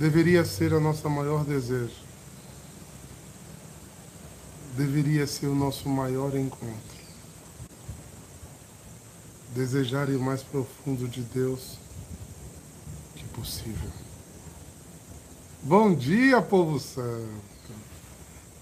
deveria 0.00 0.46
ser 0.46 0.72
o 0.72 0.80
nosso 0.80 1.08
maior 1.10 1.44
desejo. 1.44 1.92
Deveria 4.74 5.26
ser 5.26 5.46
o 5.46 5.54
nosso 5.54 5.90
maior 5.90 6.34
encontro. 6.34 7.00
Desejar 9.54 10.08
ir 10.08 10.18
mais 10.18 10.42
profundo 10.42 11.06
de 11.06 11.20
Deus 11.20 11.76
que 13.14 13.24
possível. 13.26 13.90
Bom 15.62 15.94
dia, 15.94 16.40
povo 16.40 16.80
santo. 16.80 17.28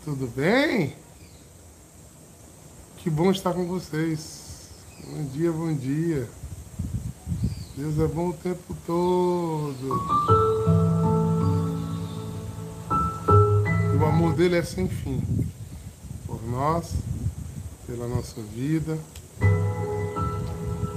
Tudo 0.05 0.27
bem? 0.27 0.97
Que 2.97 3.09
bom 3.09 3.31
estar 3.31 3.53
com 3.53 3.65
vocês. 3.65 4.71
Bom 5.07 5.25
dia, 5.27 5.53
bom 5.53 5.73
dia. 5.73 6.29
Deus 7.77 7.97
é 8.01 8.09
bom 8.09 8.31
o 8.31 8.33
tempo 8.33 8.77
todo. 8.85 10.88
O 13.99 14.05
amor 14.05 14.35
dele 14.35 14.57
é 14.57 14.63
sem 14.63 14.89
fim. 14.89 15.21
Por 16.27 16.41
nós, 16.49 16.93
pela 17.87 18.07
nossa 18.07 18.41
vida, 18.55 18.97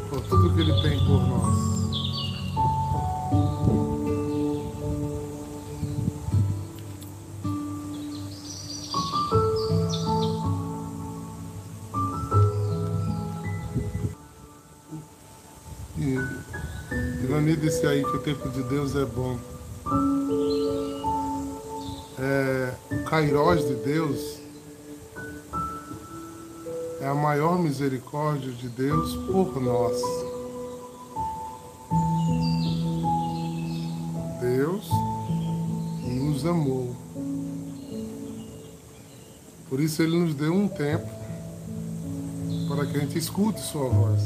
por 0.10 0.22
tudo 0.22 0.54
que 0.54 0.62
ele 0.62 0.82
tem 0.82 1.00
por 1.00 1.22
nós. 1.28 1.72
E 15.98 17.24
Ivani 17.24 17.56
disse 17.56 17.86
aí 17.88 18.04
que 18.04 18.18
o 18.18 18.20
tempo 18.20 18.50
de 18.50 18.62
Deus 18.64 18.96
é 18.96 19.06
bom. 19.06 19.40
Kairós 23.12 23.68
de 23.68 23.76
Deus 23.76 24.40
é 27.02 27.08
a 27.10 27.14
maior 27.14 27.60
misericórdia 27.60 28.54
de 28.54 28.70
Deus 28.70 29.18
por 29.30 29.62
nós. 29.62 30.02
Deus 34.40 34.90
nos 36.08 36.46
amou. 36.46 36.96
Por 39.68 39.82
isso 39.82 40.02
ele 40.02 40.18
nos 40.18 40.34
deu 40.34 40.54
um 40.54 40.70
tempo 40.70 41.10
para 42.70 42.86
que 42.86 42.96
a 42.96 43.02
gente 43.02 43.18
escute 43.18 43.60
sua 43.60 43.90
voz. 43.90 44.22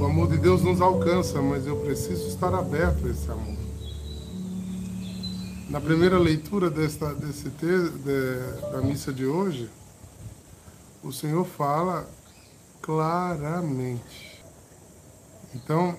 O 0.00 0.04
amor 0.04 0.28
de 0.30 0.38
Deus 0.38 0.64
nos 0.64 0.80
alcança, 0.80 1.40
mas 1.40 1.64
eu 1.64 1.76
preciso 1.76 2.26
estar 2.26 2.52
aberto 2.52 3.06
a 3.06 3.10
esse 3.10 3.30
amor. 3.30 3.61
Na 5.72 5.80
primeira 5.80 6.18
leitura 6.18 6.68
desta, 6.68 7.14
desse 7.14 7.48
texto, 7.48 7.96
de, 8.00 8.70
da 8.70 8.82
missa 8.82 9.10
de 9.10 9.24
hoje, 9.24 9.70
o 11.02 11.10
Senhor 11.10 11.46
fala 11.46 12.06
claramente. 12.82 14.44
Então, 15.54 15.96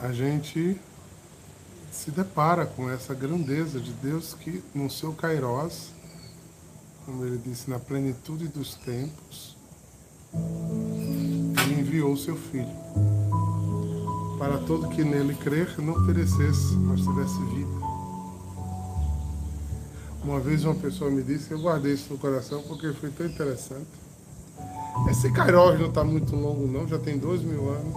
a 0.00 0.10
gente 0.12 0.80
se 1.90 2.10
depara 2.10 2.64
com 2.64 2.88
essa 2.88 3.12
grandeza 3.12 3.78
de 3.78 3.92
Deus 3.92 4.32
que, 4.32 4.64
no 4.74 4.88
seu 4.88 5.12
Kairós, 5.12 5.90
como 7.04 7.22
ele 7.26 7.36
disse, 7.36 7.68
na 7.68 7.78
plenitude 7.78 8.48
dos 8.48 8.76
tempos, 8.76 9.58
ele 10.32 11.80
enviou 11.80 12.14
o 12.14 12.16
seu 12.16 12.34
Filho 12.34 13.31
para 14.42 14.58
todo 14.58 14.88
que 14.88 15.04
nele 15.04 15.36
crer 15.36 15.72
não 15.78 16.04
perecesse, 16.04 16.74
mas 16.74 17.00
tivesse 17.02 17.38
vida. 17.54 17.70
Uma 20.24 20.40
vez 20.40 20.64
uma 20.64 20.74
pessoa 20.74 21.08
me 21.12 21.22
disse, 21.22 21.52
eu 21.52 21.60
guardei 21.60 21.92
isso 21.92 22.12
no 22.12 22.18
coração 22.18 22.60
porque 22.62 22.92
foi 22.94 23.10
tão 23.10 23.24
interessante. 23.24 23.86
Esse 25.08 25.30
Kairos 25.30 25.78
não 25.78 25.90
está 25.90 26.02
muito 26.02 26.34
longo 26.34 26.66
não, 26.66 26.88
já 26.88 26.98
tem 26.98 27.18
dois 27.18 27.40
mil 27.40 27.70
anos. 27.70 27.94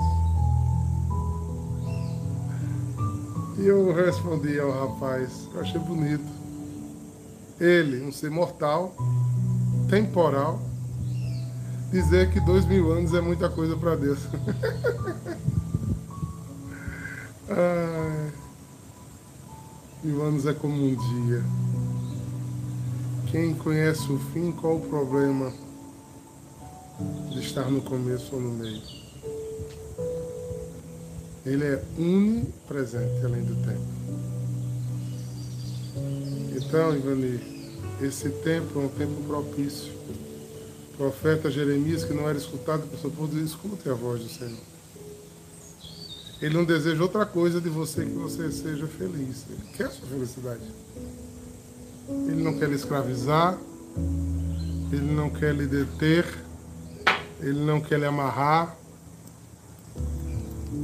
E 3.57 3.65
eu 3.65 3.91
respondi 3.91 4.59
ao 4.59 4.69
rapaz, 4.69 5.49
eu 5.51 5.61
achei 5.61 5.79
bonito. 5.79 6.31
Ele, 7.59 8.05
um 8.05 8.11
ser 8.11 8.29
mortal, 8.29 8.95
temporal, 9.89 10.61
dizer 11.91 12.29
que 12.29 12.39
dois 12.39 12.67
mil 12.67 12.91
anos 12.91 13.15
é 13.15 13.21
muita 13.21 13.49
coisa 13.49 13.75
para 13.75 13.95
Deus. 13.95 14.19
Ai, 17.47 18.31
mil 20.03 20.23
anos 20.23 20.47
é 20.47 20.53
como 20.53 20.73
um 20.73 20.95
dia. 20.95 21.43
Quem 23.29 23.53
conhece 23.53 24.11
o 24.11 24.17
fim, 24.17 24.51
qual 24.51 24.77
o 24.77 24.89
problema 24.89 25.53
de 27.29 27.39
estar 27.39 27.69
no 27.69 27.83
começo 27.83 28.33
ou 28.33 28.41
no 28.41 28.49
meio? 28.51 28.81
Ele 31.45 31.65
é 31.65 31.83
unipresente 31.99 33.23
além 33.23 33.43
do 33.43 33.55
tempo. 33.63 33.95
Então, 36.55 36.95
Ivani, 36.95 37.79
esse 38.01 38.29
tempo 38.29 38.79
é 38.79 38.85
um 38.85 38.89
tempo 38.89 39.21
propício. 39.27 39.93
O 40.93 40.97
profeta 40.97 41.51
Jeremias, 41.51 42.03
que 42.03 42.13
não 42.13 42.27
era 42.27 42.39
escutado 42.39 42.87
por 42.89 42.97
seu 42.97 43.11
povo, 43.11 43.37
escute 43.37 43.87
a 43.87 43.93
voz 43.93 44.23
do 44.23 44.29
Senhor. 44.29 44.74
Ele 46.41 46.53
não 46.53 46.65
deseja 46.65 47.01
outra 47.01 47.25
coisa 47.25 47.61
de 47.61 47.69
você 47.69 48.05
que 48.05 48.11
você 48.11 48.51
seja 48.51 48.87
feliz. 48.87 49.45
Ele 49.49 49.61
quer 49.75 49.85
a 49.85 49.89
sua 49.89 50.07
felicidade. 50.07 50.63
Ele 52.09 52.43
não 52.43 52.57
quer 52.57 52.69
lhe 52.69 52.75
escravizar. 52.75 53.57
Ele 54.91 55.11
não 55.13 55.29
quer 55.29 55.55
lhe 55.55 55.65
deter. 55.65 56.25
Ele 57.39 57.59
não 57.59 57.79
quer 57.79 57.99
lhe 57.99 58.05
amarrar. 58.05 58.77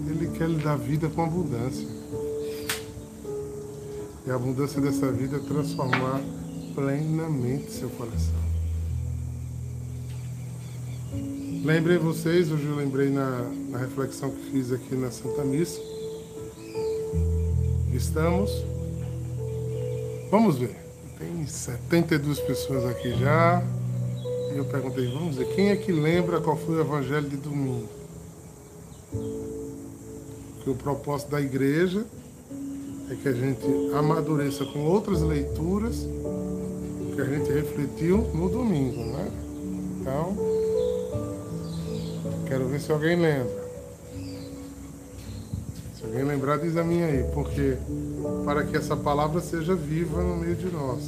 Ele 0.09 0.31
quer 0.37 0.49
lhe 0.49 0.63
dar 0.63 0.77
vida 0.77 1.09
com 1.09 1.23
abundância. 1.23 1.87
E 4.25 4.31
a 4.31 4.35
abundância 4.35 4.79
dessa 4.79 5.11
vida 5.11 5.37
é 5.37 5.39
transformar 5.39 6.21
plenamente 6.73 7.71
seu 7.71 7.89
coração. 7.89 8.40
Lembrei 11.63 11.99
vocês, 11.99 12.51
hoje 12.51 12.65
eu 12.65 12.75
lembrei 12.75 13.11
na, 13.11 13.47
na 13.69 13.77
reflexão 13.77 14.31
que 14.31 14.49
fiz 14.49 14.71
aqui 14.71 14.95
na 14.95 15.11
Santa 15.11 15.43
Missa. 15.43 15.79
Estamos. 17.93 18.51
Vamos 20.31 20.57
ver. 20.57 20.75
Tem 21.19 21.45
72 21.45 22.39
pessoas 22.39 22.83
aqui 22.85 23.11
já. 23.11 23.61
E 24.55 24.57
eu 24.57 24.65
perguntei, 24.65 25.05
vamos 25.13 25.35
ver, 25.35 25.53
quem 25.53 25.69
é 25.69 25.75
que 25.75 25.91
lembra 25.91 26.41
qual 26.41 26.57
foi 26.57 26.77
o 26.77 26.81
evangelho 26.81 27.29
de 27.29 27.37
domingo? 27.37 27.87
Que 30.63 30.69
o 30.71 30.75
propósito 30.75 31.29
da 31.29 31.39
igreja 31.39 32.03
é 33.11 33.15
que 33.15 33.27
a 33.27 33.33
gente 33.33 33.67
amadureça 33.93 34.65
com 34.65 34.79
outras 34.79 35.21
leituras 35.21 36.07
que 37.13 37.21
a 37.21 37.25
gente 37.25 37.51
refletiu 37.51 38.17
no 38.33 38.49
domingo, 38.49 39.03
né? 39.03 39.31
Então, 39.99 40.60
Quero 42.51 42.67
ver 42.67 42.81
se 42.81 42.91
alguém 42.91 43.15
lembra. 43.15 43.63
Se 45.97 46.03
alguém 46.03 46.25
lembrar, 46.25 46.57
diz 46.57 46.75
a 46.75 46.83
minha 46.83 47.05
aí, 47.05 47.23
porque 47.33 47.77
para 48.43 48.65
que 48.65 48.75
essa 48.75 48.93
palavra 48.93 49.39
seja 49.39 49.73
viva 49.73 50.21
no 50.21 50.35
meio 50.35 50.57
de 50.57 50.69
nós. 50.69 50.99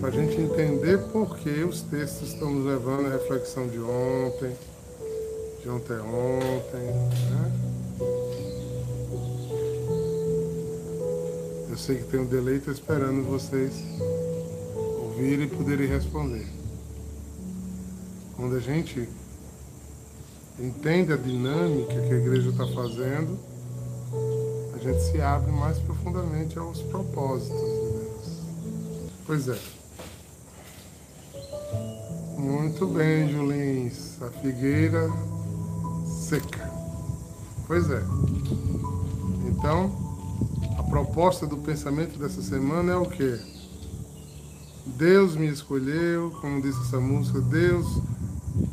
Para 0.00 0.08
a 0.08 0.10
gente 0.10 0.40
entender 0.40 0.98
por 1.12 1.38
que 1.38 1.62
os 1.62 1.80
textos 1.82 2.32
estão 2.32 2.50
nos 2.50 2.66
levando 2.66 3.06
à 3.06 3.10
reflexão 3.10 3.68
de 3.68 3.78
ontem, 3.78 4.52
de 5.62 5.68
ontem 5.70 5.94
a 5.94 6.02
ontem. 6.02 6.80
Né? 7.30 7.52
Eu 11.70 11.76
sei 11.76 11.98
que 11.98 12.04
tem 12.06 12.18
um 12.18 12.26
deleite 12.26 12.68
esperando 12.68 13.22
vocês 13.22 13.74
ouvirem 15.04 15.46
e 15.46 15.50
poderem 15.50 15.86
responder. 15.86 16.48
Quando 18.36 18.56
a 18.56 18.60
gente 18.60 19.08
entende 20.58 21.12
a 21.12 21.16
dinâmica 21.16 21.92
que 21.92 22.14
a 22.14 22.16
igreja 22.16 22.50
está 22.50 22.66
fazendo, 22.68 23.38
a 24.74 24.78
gente 24.78 25.02
se 25.02 25.20
abre 25.20 25.52
mais 25.52 25.78
profundamente 25.78 26.58
aos 26.58 26.80
propósitos 26.82 27.60
de 27.60 27.66
Deus. 27.66 28.40
Pois 29.26 29.48
é. 29.48 29.58
Muito 32.38 32.86
bem, 32.86 33.28
Julins. 33.30 34.20
A 34.22 34.30
figueira 34.30 35.10
seca. 36.06 36.70
Pois 37.66 37.90
é. 37.90 38.02
Então, 39.48 39.90
a 40.78 40.82
proposta 40.82 41.46
do 41.46 41.56
pensamento 41.56 42.18
dessa 42.18 42.40
semana 42.40 42.92
é 42.92 42.96
o 42.96 43.06
quê? 43.06 43.38
Deus 44.86 45.34
me 45.34 45.48
escolheu, 45.48 46.30
como 46.40 46.62
disse 46.62 46.80
essa 46.82 47.00
música, 47.00 47.40
Deus 47.40 47.86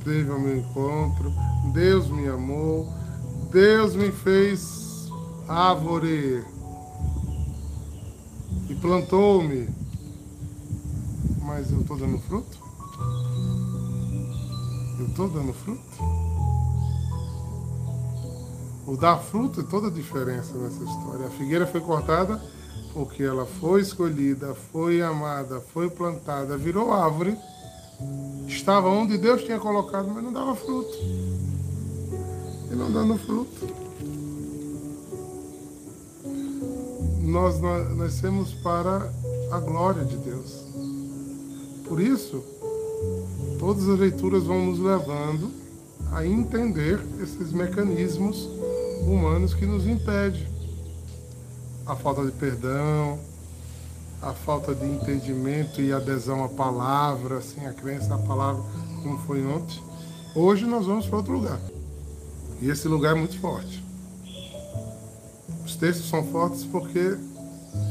teve 0.04 0.32
ao 0.32 0.40
meu 0.40 0.58
encontro, 0.58 1.34
Deus 1.74 2.10
me 2.10 2.28
amou, 2.28 2.88
Deus 3.52 3.96
me 3.96 4.12
fez 4.12 5.10
árvore 5.48 6.44
e 8.70 8.76
plantou-me, 8.76 9.70
mas 11.42 11.72
eu 11.72 11.82
estou 11.82 11.98
dando 11.98 12.20
fruto? 12.20 12.58
Eu 15.00 15.08
estou 15.08 15.30
dando 15.30 15.54
fruto? 15.54 15.84
O 18.86 18.98
dar 18.98 19.18
fruto 19.18 19.62
é 19.62 19.64
toda 19.64 19.88
a 19.88 19.92
diferença 19.92 20.54
nessa 20.58 20.84
história. 20.84 21.28
A 21.28 21.30
figueira 21.32 21.66
foi 21.66 21.80
cortada 21.80 22.42
porque 22.94 23.24
ela 23.24 23.46
foi 23.46 23.82
escolhida, 23.82 24.54
foi 24.54 25.02
amada, 25.02 25.60
foi 25.74 25.90
plantada, 25.90 26.58
virou 26.58 26.94
árvore, 26.94 27.36
estava 28.48 28.88
onde 28.90 29.18
Deus 29.18 29.44
tinha 29.44 29.60
colocado, 29.60 30.10
mas 30.14 30.24
não 30.24 30.32
dava 30.32 30.56
fruto. 30.56 30.98
E 32.72 32.76
não 32.76 32.92
dando 32.92 33.18
fruto. 33.18 33.68
Nós 37.22 37.60
nascemos 37.96 38.54
para 38.54 39.12
a 39.52 39.60
glória 39.60 40.06
de 40.06 40.18
Deus. 40.18 40.66
Por 41.88 42.00
isso, 42.00 42.44
todas 43.60 43.88
as 43.88 44.00
leituras 44.00 44.44
vão 44.44 44.66
nos 44.66 44.80
levando 44.80 45.52
a 46.12 46.26
entender 46.26 47.00
esses 47.22 47.52
mecanismos 47.52 48.50
humanos 49.06 49.54
que 49.54 49.66
nos 49.66 49.86
impede. 49.86 50.48
A 51.86 51.96
falta 51.96 52.26
de 52.26 52.32
perdão, 52.32 53.20
a 54.24 54.34
falta 54.34 54.74
de 54.74 54.86
entendimento 54.86 55.81
e 55.81 55.92
adesão 55.92 56.44
à 56.44 56.50
palavra, 56.50 57.40
assim, 57.40 57.66
a 57.66 57.74
crença 57.74 58.16
à 58.16 58.18
palavra, 58.18 58.64
como 59.02 59.18
foi 59.20 59.46
ontem. 59.46 59.81
Hoje 60.34 60.66
nós 60.66 60.86
vamos 60.86 61.06
para 61.06 61.18
outro 61.18 61.34
lugar. 61.34 61.60
E 62.62 62.70
esse 62.70 62.88
lugar 62.88 63.16
é 63.16 63.20
muito 63.20 63.38
forte. 63.40 63.84
Os 65.66 65.75
textos 65.75 66.10
são 66.10 66.24
fortes 66.25 66.64
porque 66.64 67.18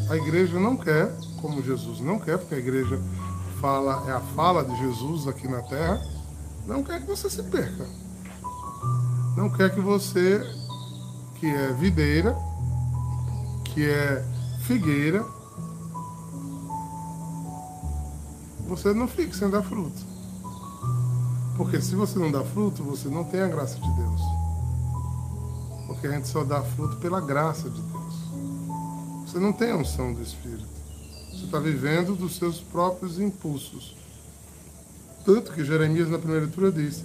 a 0.08 0.17
igreja 0.17 0.58
não 0.58 0.76
quer, 0.76 1.12
como 1.40 1.62
Jesus 1.62 2.00
não 2.00 2.19
quer, 2.19 2.38
porque 2.38 2.55
a 2.55 2.58
igreja 2.58 2.99
fala, 3.61 4.05
é 4.08 4.12
a 4.12 4.20
fala 4.20 4.64
de 4.64 4.75
Jesus 4.79 5.29
aqui 5.29 5.46
na 5.46 5.61
terra, 5.62 6.02
não 6.67 6.82
quer 6.82 7.00
que 7.00 7.06
você 7.06 7.29
se 7.29 7.43
perca. 7.43 7.87
Não 9.37 9.50
quer 9.50 9.75
que 9.75 9.81
você 9.81 10.40
que 11.37 11.46
é 11.46 11.73
videira, 11.73 12.37
que 13.64 13.84
é 13.84 14.25
figueira, 14.62 15.25
você 18.67 18.93
não 18.93 19.06
fique 19.09 19.37
sem 19.37 19.50
dar 19.50 19.62
fruto. 19.62 20.12
Porque 21.56 21.81
se 21.81 21.94
você 21.94 22.19
não 22.19 22.31
dá 22.31 22.43
fruto, 22.43 22.82
você 22.82 23.09
não 23.09 23.25
tem 23.25 23.41
a 23.41 23.49
graça 23.49 23.79
de 23.79 23.91
Deus. 23.94 24.20
Porque 25.87 26.06
a 26.06 26.12
gente 26.12 26.29
só 26.29 26.43
dá 26.44 26.62
fruto 26.62 26.97
pela 26.97 27.20
graça 27.20 27.69
de 27.69 27.81
Deus. 27.81 28.14
Você 29.26 29.38
não 29.38 29.53
tem 29.53 29.70
a 29.70 29.76
unção 29.76 30.12
do 30.12 30.23
Espírito. 30.23 30.67
Você 31.31 31.44
está 31.44 31.59
vivendo 31.59 32.14
dos 32.14 32.37
seus 32.37 32.61
próprios 32.61 33.19
impulsos. 33.19 33.94
Tanto 35.25 35.53
que 35.53 35.65
Jeremias, 35.65 36.08
na 36.08 36.19
primeira 36.19 36.44
leitura, 36.44 36.73
diz: 36.73 37.05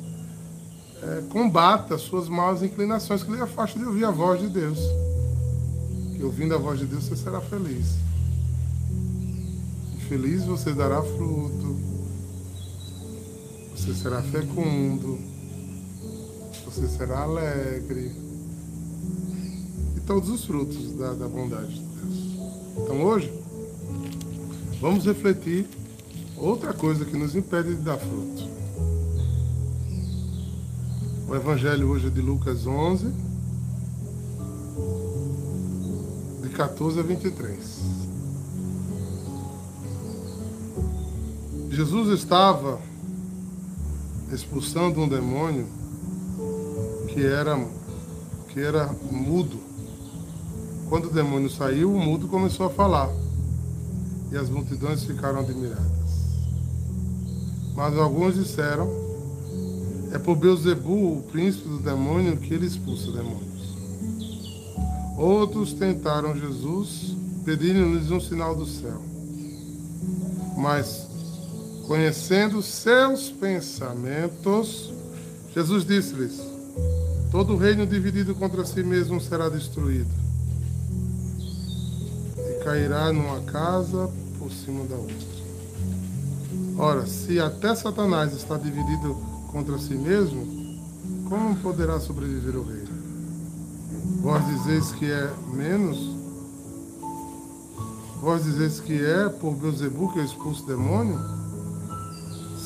é, 1.01 1.23
combata 1.29 1.95
as 1.95 2.01
suas 2.01 2.27
maus 2.27 2.61
inclinações, 2.63 3.23
que 3.23 3.31
lhe 3.31 3.41
afaste 3.41 3.77
de 3.77 3.85
ouvir 3.85 4.05
a 4.05 4.11
voz 4.11 4.41
de 4.41 4.49
Deus. 4.49 4.79
Que 6.15 6.23
ouvindo 6.23 6.55
a 6.55 6.57
voz 6.57 6.79
de 6.79 6.85
Deus 6.85 7.05
você 7.05 7.15
será 7.15 7.39
feliz. 7.41 8.06
Feliz 10.07 10.45
você 10.45 10.73
dará 10.73 11.01
fruto. 11.03 11.75
Você 13.75 13.93
será 13.93 14.21
fecundo. 14.21 15.19
Você 16.63 16.87
será 16.87 17.23
alegre. 17.23 18.15
E 19.97 19.99
todos 20.05 20.29
os 20.29 20.45
frutos 20.45 20.93
da, 20.93 21.13
da 21.13 21.27
bondade 21.27 21.73
de 21.73 21.81
Deus. 21.81 22.17
Então 22.77 23.03
hoje, 23.03 23.33
vamos 24.79 25.05
refletir 25.05 25.67
outra 26.37 26.73
coisa 26.73 27.03
que 27.03 27.17
nos 27.17 27.35
impede 27.35 27.75
de 27.75 27.81
dar 27.81 27.97
fruto. 27.97 28.47
O 31.27 31.35
evangelho 31.35 31.89
hoje 31.89 32.07
é 32.07 32.09
de 32.09 32.21
Lucas 32.21 32.65
11, 32.65 33.11
de 36.43 36.49
14 36.49 36.97
a 36.97 37.03
23. 37.03 38.16
Jesus 41.77 42.19
estava 42.19 42.79
expulsando 44.33 44.99
um 44.99 45.07
demônio 45.07 45.67
que 47.07 47.23
era 47.23 47.55
que 48.49 48.59
era 48.59 48.91
mudo. 49.11 49.59
Quando 50.89 51.05
o 51.05 51.13
demônio 51.13 51.51
saiu, 51.51 51.93
o 51.93 51.99
mudo 51.99 52.27
começou 52.29 52.65
a 52.65 52.71
falar. 52.71 53.11
E 54.31 54.37
as 54.37 54.49
multidões 54.49 55.03
ficaram 55.03 55.41
admiradas. 55.41 55.85
Mas 57.75 57.95
alguns 57.95 58.33
disseram: 58.33 58.89
é 60.11 60.17
por 60.17 60.35
Beuzebu, 60.35 61.19
o 61.19 61.23
príncipe 61.31 61.69
do 61.69 61.77
demônio, 61.77 62.37
que 62.37 62.55
ele 62.55 62.65
expulsa 62.65 63.11
demônios. 63.11 63.77
Outros 65.15 65.73
tentaram 65.73 66.35
Jesus, 66.35 67.15
pedindo-lhes 67.45 68.09
um 68.09 68.19
sinal 68.19 68.55
do 68.55 68.65
céu. 68.65 68.99
Mas, 70.57 71.06
conhecendo 71.87 72.61
seus 72.61 73.29
pensamentos, 73.31 74.93
Jesus 75.55 75.85
disse-lhes: 75.85 76.39
Todo 77.31 77.55
reino 77.55 77.87
dividido 77.87 78.35
contra 78.35 78.65
si 78.65 78.83
mesmo 78.83 79.21
será 79.21 79.47
destruído, 79.47 80.11
e 82.37 82.63
cairá 82.63 83.11
numa 83.13 83.39
casa 83.41 84.09
por 84.37 84.51
cima 84.51 84.83
da 84.85 84.95
outra. 84.95 85.37
Ora, 86.77 87.07
se 87.07 87.39
até 87.39 87.73
Satanás 87.73 88.33
está 88.33 88.57
dividido 88.57 89.15
contra 89.51 89.79
si 89.79 89.95
mesmo, 89.95 90.45
como 91.27 91.55
poderá 91.57 91.99
sobreviver 91.99 92.55
o 92.55 92.63
rei? 92.63 92.83
Vós 94.21 94.45
dizeis 94.45 94.91
que 94.91 95.09
é 95.09 95.33
menos? 95.53 96.15
Vós 98.21 98.43
dizeis 98.43 98.79
que 98.79 98.93
é 98.93 99.29
por 99.29 99.55
Beuzebu 99.55 100.11
que 100.11 100.19
eu 100.19 100.25
expulso 100.25 100.65
demônio? 100.65 101.36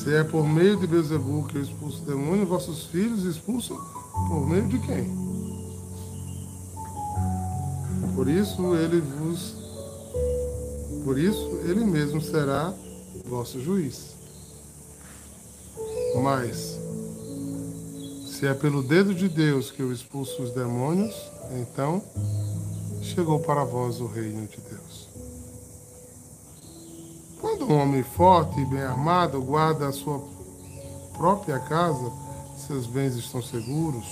Se 0.02 0.12
é 0.12 0.24
por 0.24 0.44
meio 0.48 0.76
de 0.76 0.84
Beuzebu 0.84 1.44
que 1.46 1.58
eu 1.58 1.62
expulso 1.62 2.02
o 2.02 2.06
demônio, 2.06 2.44
vossos 2.44 2.86
filhos 2.86 3.24
expulsam 3.24 3.76
por 4.26 4.48
meio 4.48 4.66
de 4.66 4.80
quem? 4.80 5.08
Por 8.16 8.28
isso 8.28 8.74
ele 8.74 9.00
vos 9.00 9.54
por 11.04 11.16
isso 11.16 11.60
ele 11.64 11.84
mesmo 11.84 12.20
será 12.20 12.74
vosso 13.26 13.60
juiz. 13.62 14.16
Mas 16.20 16.80
se 18.26 18.44
é 18.48 18.54
pelo 18.54 18.82
dedo 18.82 19.14
de 19.14 19.28
Deus 19.28 19.70
que 19.70 19.82
eu 19.82 19.92
expulso 19.92 20.42
os 20.42 20.50
demônios, 20.50 21.14
então 21.60 22.02
chegou 23.02 23.38
para 23.38 23.62
vós 23.62 24.00
o 24.00 24.06
reino 24.06 24.48
de 24.48 24.58
Deus. 24.68 25.11
Um 27.68 27.74
homem 27.76 28.02
forte 28.02 28.60
e 28.60 28.64
bem 28.64 28.82
armado 28.82 29.40
guarda 29.40 29.86
a 29.88 29.92
sua 29.92 30.20
própria 31.16 31.60
casa, 31.60 32.10
seus 32.66 32.86
bens 32.86 33.14
estão 33.14 33.40
seguros. 33.40 34.04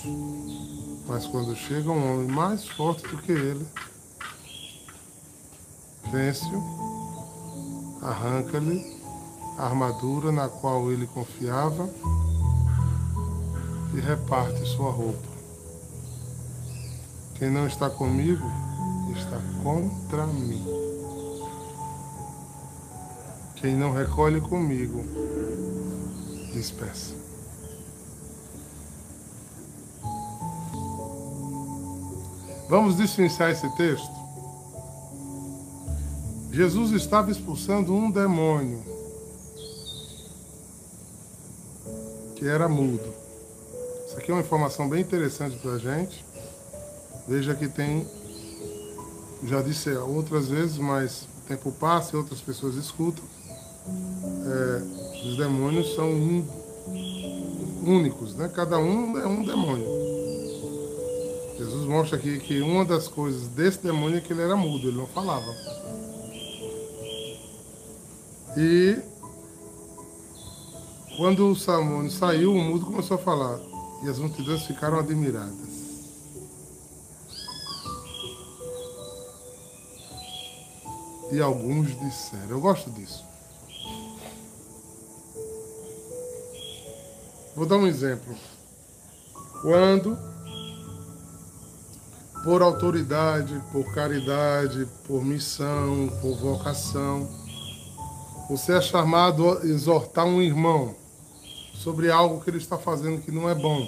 Mas 1.05 1.27
quando 1.27 1.55
chega 1.55 1.91
um 1.91 2.13
homem 2.13 2.27
mais 2.27 2.67
forte 2.67 3.05
do 3.07 3.17
que 3.17 3.31
ele, 3.31 3.67
vence-o, 6.11 7.99
arranca-lhe 8.01 9.01
a 9.57 9.65
armadura 9.65 10.31
na 10.31 10.47
qual 10.47 10.89
ele 10.91 11.05
confiava 11.07 11.89
e 13.93 13.99
reparte 13.99 14.65
sua 14.65 14.91
roupa. 14.91 15.27
Quem 17.35 17.51
não 17.51 17.67
está 17.67 17.89
comigo 17.89 18.45
está 19.13 19.37
contra 19.61 20.25
mim. 20.25 20.80
Quem 23.61 23.75
não 23.75 23.93
recolhe 23.93 24.41
comigo, 24.41 25.03
dispersa. 26.51 27.13
Vamos 32.67 32.97
dispensar 32.97 33.51
esse 33.51 33.69
texto? 33.75 34.09
Jesus 36.51 36.91
estava 36.93 37.29
expulsando 37.29 37.93
um 37.93 38.09
demônio 38.09 38.83
que 42.35 42.47
era 42.47 42.67
mudo. 42.67 43.13
Isso 44.07 44.17
aqui 44.17 44.31
é 44.31 44.33
uma 44.33 44.41
informação 44.41 44.89
bem 44.89 45.01
interessante 45.01 45.55
para 45.57 45.73
a 45.73 45.77
gente. 45.77 46.25
Veja 47.27 47.53
que 47.53 47.67
tem, 47.67 48.07
já 49.43 49.61
disse 49.61 49.91
outras 49.91 50.47
vezes, 50.47 50.79
mas 50.79 51.27
o 51.43 51.47
tempo 51.47 51.71
passa 51.73 52.15
e 52.15 52.17
outras 52.17 52.41
pessoas 52.41 52.73
escutam. 52.73 53.23
É, 54.51 55.27
os 55.27 55.37
demônios 55.37 55.95
são 55.95 56.11
un, 56.11 56.45
únicos, 57.85 58.35
né? 58.35 58.51
Cada 58.53 58.77
um 58.77 59.17
é 59.17 59.25
um 59.25 59.45
demônio. 59.45 59.87
Jesus 61.57 61.85
mostra 61.85 62.17
aqui 62.17 62.37
que 62.39 62.59
uma 62.59 62.83
das 62.83 63.07
coisas 63.07 63.47
desse 63.47 63.79
demônio 63.81 64.17
é 64.17 64.21
que 64.21 64.33
ele 64.33 64.41
era 64.41 64.57
mudo, 64.57 64.89
ele 64.89 64.97
não 64.97 65.07
falava. 65.07 65.55
E 68.57 68.99
quando 71.15 71.49
o 71.49 71.55
Samônio 71.55 72.11
saiu, 72.11 72.53
o 72.53 72.59
mudo 72.59 72.87
começou 72.87 73.15
a 73.15 73.19
falar. 73.19 73.59
E 74.03 74.09
as 74.09 74.19
multidões 74.19 74.63
ficaram 74.63 74.99
admiradas. 74.99 75.71
E 81.31 81.39
alguns 81.39 81.97
disseram. 81.99 82.49
Eu 82.49 82.59
gosto 82.59 82.89
disso. 82.89 83.30
Vou 87.55 87.65
dar 87.65 87.77
um 87.77 87.85
exemplo. 87.85 88.35
Quando, 89.61 90.17
por 92.43 92.61
autoridade, 92.61 93.61
por 93.71 93.93
caridade, 93.93 94.87
por 95.05 95.23
missão, 95.23 96.09
por 96.21 96.37
vocação, 96.37 97.29
você 98.49 98.73
é 98.73 98.81
chamado 98.81 99.49
a 99.49 99.65
exortar 99.65 100.25
um 100.25 100.41
irmão 100.41 100.95
sobre 101.73 102.09
algo 102.09 102.41
que 102.41 102.49
ele 102.49 102.57
está 102.57 102.77
fazendo 102.77 103.21
que 103.21 103.31
não 103.31 103.49
é 103.49 103.55
bom. 103.55 103.87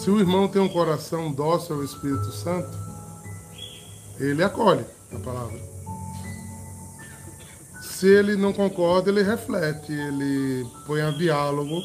Se 0.00 0.10
o 0.10 0.18
irmão 0.18 0.48
tem 0.48 0.62
um 0.62 0.68
coração 0.68 1.32
dócil 1.32 1.76
ao 1.76 1.84
Espírito 1.84 2.30
Santo, 2.32 2.70
ele 4.18 4.42
acolhe 4.42 4.84
a 5.12 5.18
palavra. 5.18 5.79
Se 8.00 8.06
ele 8.06 8.34
não 8.34 8.50
concorda, 8.50 9.10
ele 9.10 9.22
reflete, 9.22 9.92
ele 9.92 10.66
põe 10.86 11.02
a 11.02 11.10
diálogo 11.10 11.84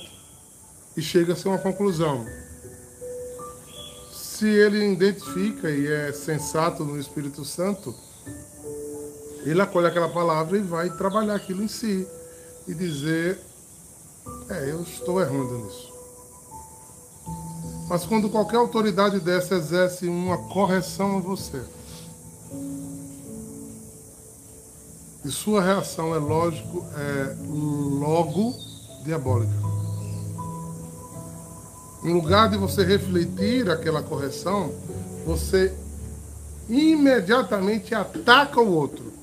e 0.95 1.01
chega 1.01 1.33
a 1.33 1.35
ser 1.35 1.49
uma 1.49 1.57
conclusão. 1.57 2.25
Se 4.13 4.47
ele 4.47 4.93
identifica 4.93 5.69
e 5.69 5.85
é 5.85 6.13
sensato 6.13 6.85
no 6.85 6.97
Espírito 6.97 7.43
Santo, 7.43 7.93
ele 9.43 9.61
acolhe 9.61 9.87
aquela 9.87 10.07
palavra 10.07 10.57
e 10.57 10.61
vai 10.61 10.89
trabalhar 10.89 11.35
aquilo 11.35 11.61
em 11.61 11.67
si 11.67 12.07
e 12.65 12.73
dizer: 12.73 13.37
É, 14.49 14.71
eu 14.71 14.83
estou 14.83 15.19
errando 15.19 15.65
nisso. 15.65 15.91
Mas 17.89 18.05
quando 18.05 18.29
qualquer 18.29 18.55
autoridade 18.55 19.19
dessa 19.19 19.55
exerce 19.55 20.07
uma 20.07 20.37
correção 20.47 21.17
a 21.17 21.19
você, 21.19 21.61
e 25.25 25.31
sua 25.31 25.61
reação 25.61 26.13
é 26.13 26.19
lógico, 26.19 26.85
é 26.95 27.35
logo 27.99 28.53
diabólica. 29.03 29.53
Em 32.03 32.13
lugar 32.13 32.49
de 32.49 32.57
você 32.57 32.83
refletir 32.83 33.69
aquela 33.69 34.03
correção, 34.03 34.71
você 35.25 35.73
imediatamente 36.69 37.93
ataca 37.93 38.61
o 38.61 38.71
outro 38.71 39.15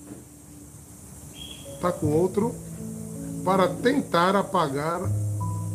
com 1.90 2.06
o 2.06 2.16
outro 2.16 2.54
para 3.44 3.66
tentar 3.66 4.36
apagar 4.36 5.00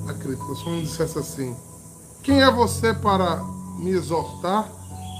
a 0.08 0.14
crítica. 0.14 0.56
Se 0.56 0.70
um 0.70 0.82
dissesse 0.82 1.18
assim: 1.20 1.56
Quem 2.24 2.42
é 2.42 2.50
você 2.50 2.94
para 2.94 3.44
me 3.78 3.92
exortar, 3.92 4.72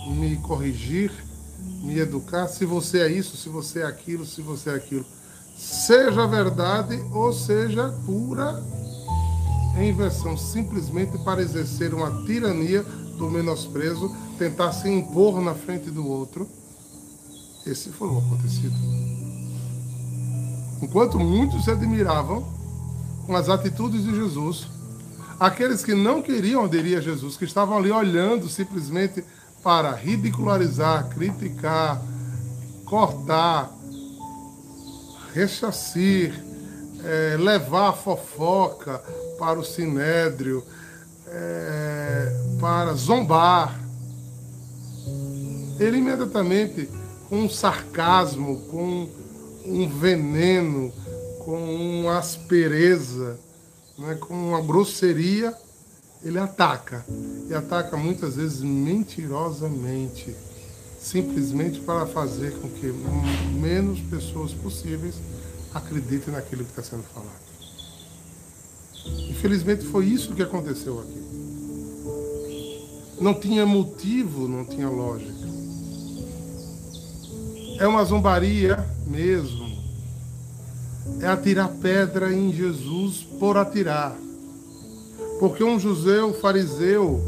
me 0.08 0.38
corrigir, 0.38 1.12
me 1.88 1.98
educar? 2.00 2.48
Se 2.48 2.66
você 2.66 3.00
é 3.00 3.12
isso, 3.12 3.38
se 3.38 3.48
você 3.48 3.80
é 3.80 3.86
aquilo, 3.86 4.26
se 4.26 4.42
você 4.42 4.72
é 4.72 4.76
aquilo. 4.76 5.06
Seja 5.58 6.28
verdade 6.28 7.02
ou 7.14 7.32
seja 7.32 7.90
pura 8.06 8.62
inversão, 9.80 10.36
simplesmente 10.36 11.18
para 11.20 11.42
exercer 11.42 11.94
uma 11.94 12.26
tirania 12.26 12.84
do 13.18 13.30
menosprezo, 13.30 14.14
tentar 14.38 14.72
se 14.74 14.90
impor 14.90 15.40
na 15.42 15.54
frente 15.54 15.90
do 15.90 16.06
outro. 16.06 16.48
Esse 17.66 17.90
foi 17.90 18.08
o 18.08 18.18
acontecido. 18.18 18.76
Enquanto 20.82 21.20
muitos 21.20 21.64
se 21.64 21.72
admiravam 21.72 22.46
com 23.26 23.36
as 23.36 23.50
atitudes 23.50 24.04
de 24.04 24.16
Jesus, 24.16 24.68
aqueles 25.40 25.84
que 25.84 25.94
não 25.94 26.22
queriam 26.22 26.66
aderir 26.66 26.98
a 26.98 27.02
Jesus, 27.02 27.38
que 27.38 27.46
estavam 27.46 27.78
ali 27.78 27.92
olhando 27.92 28.50
simplesmente 28.50 29.24
para 29.68 29.92
ridicularizar, 29.92 31.10
criticar, 31.10 32.02
cortar, 32.86 33.70
rechacir, 35.34 36.42
é, 37.04 37.36
levar 37.38 37.90
a 37.90 37.92
fofoca 37.92 39.00
para 39.38 39.60
o 39.60 39.66
sinédrio, 39.66 40.64
é, 41.28 42.32
para 42.62 42.94
zombar. 42.94 43.78
Ele 45.78 45.98
imediatamente, 45.98 46.90
com 47.28 47.40
um 47.40 47.50
sarcasmo, 47.50 48.62
com 48.70 49.10
um 49.66 49.90
veneno, 49.90 50.94
com 51.44 52.02
uma 52.02 52.20
aspereza, 52.20 53.38
né, 53.98 54.16
com 54.16 54.34
uma 54.34 54.62
grosseria, 54.62 55.54
ele 56.24 56.40
ataca. 56.40 57.06
E 57.50 57.54
ataca 57.54 57.96
muitas 57.96 58.36
vezes 58.36 58.62
mentirosamente, 58.62 60.36
simplesmente 61.00 61.80
para 61.80 62.06
fazer 62.06 62.52
com 62.60 62.70
que 62.70 62.94
menos 63.60 64.00
pessoas 64.02 64.52
possíveis 64.54 65.16
acreditem 65.74 66.34
naquilo 66.34 66.64
que 66.66 66.72
está 66.72 66.84
sendo 66.84 67.04
falado. 67.04 67.48
Infelizmente 69.30 69.86
foi 69.86 70.06
isso 70.06 70.34
que 70.34 70.42
aconteceu 70.42 71.00
aqui. 71.00 71.28
Não 73.20 73.34
tinha 73.34 73.66
motivo, 73.66 74.48
não 74.48 74.66
tinha 74.66 74.90
lógica. 74.90 75.48
É 77.80 77.88
uma 77.88 78.04
zombaria 78.04 78.78
mesmo. 79.06 79.68
É 81.22 81.28
atirar 81.28 81.70
pedra 81.82 82.34
em 82.34 82.54
Jesus 82.54 83.26
por 83.40 83.58
atirar. 83.58 84.16
Porque 85.40 85.64
um 85.64 85.80
judeu 85.80 86.34
fariseu, 86.34 87.22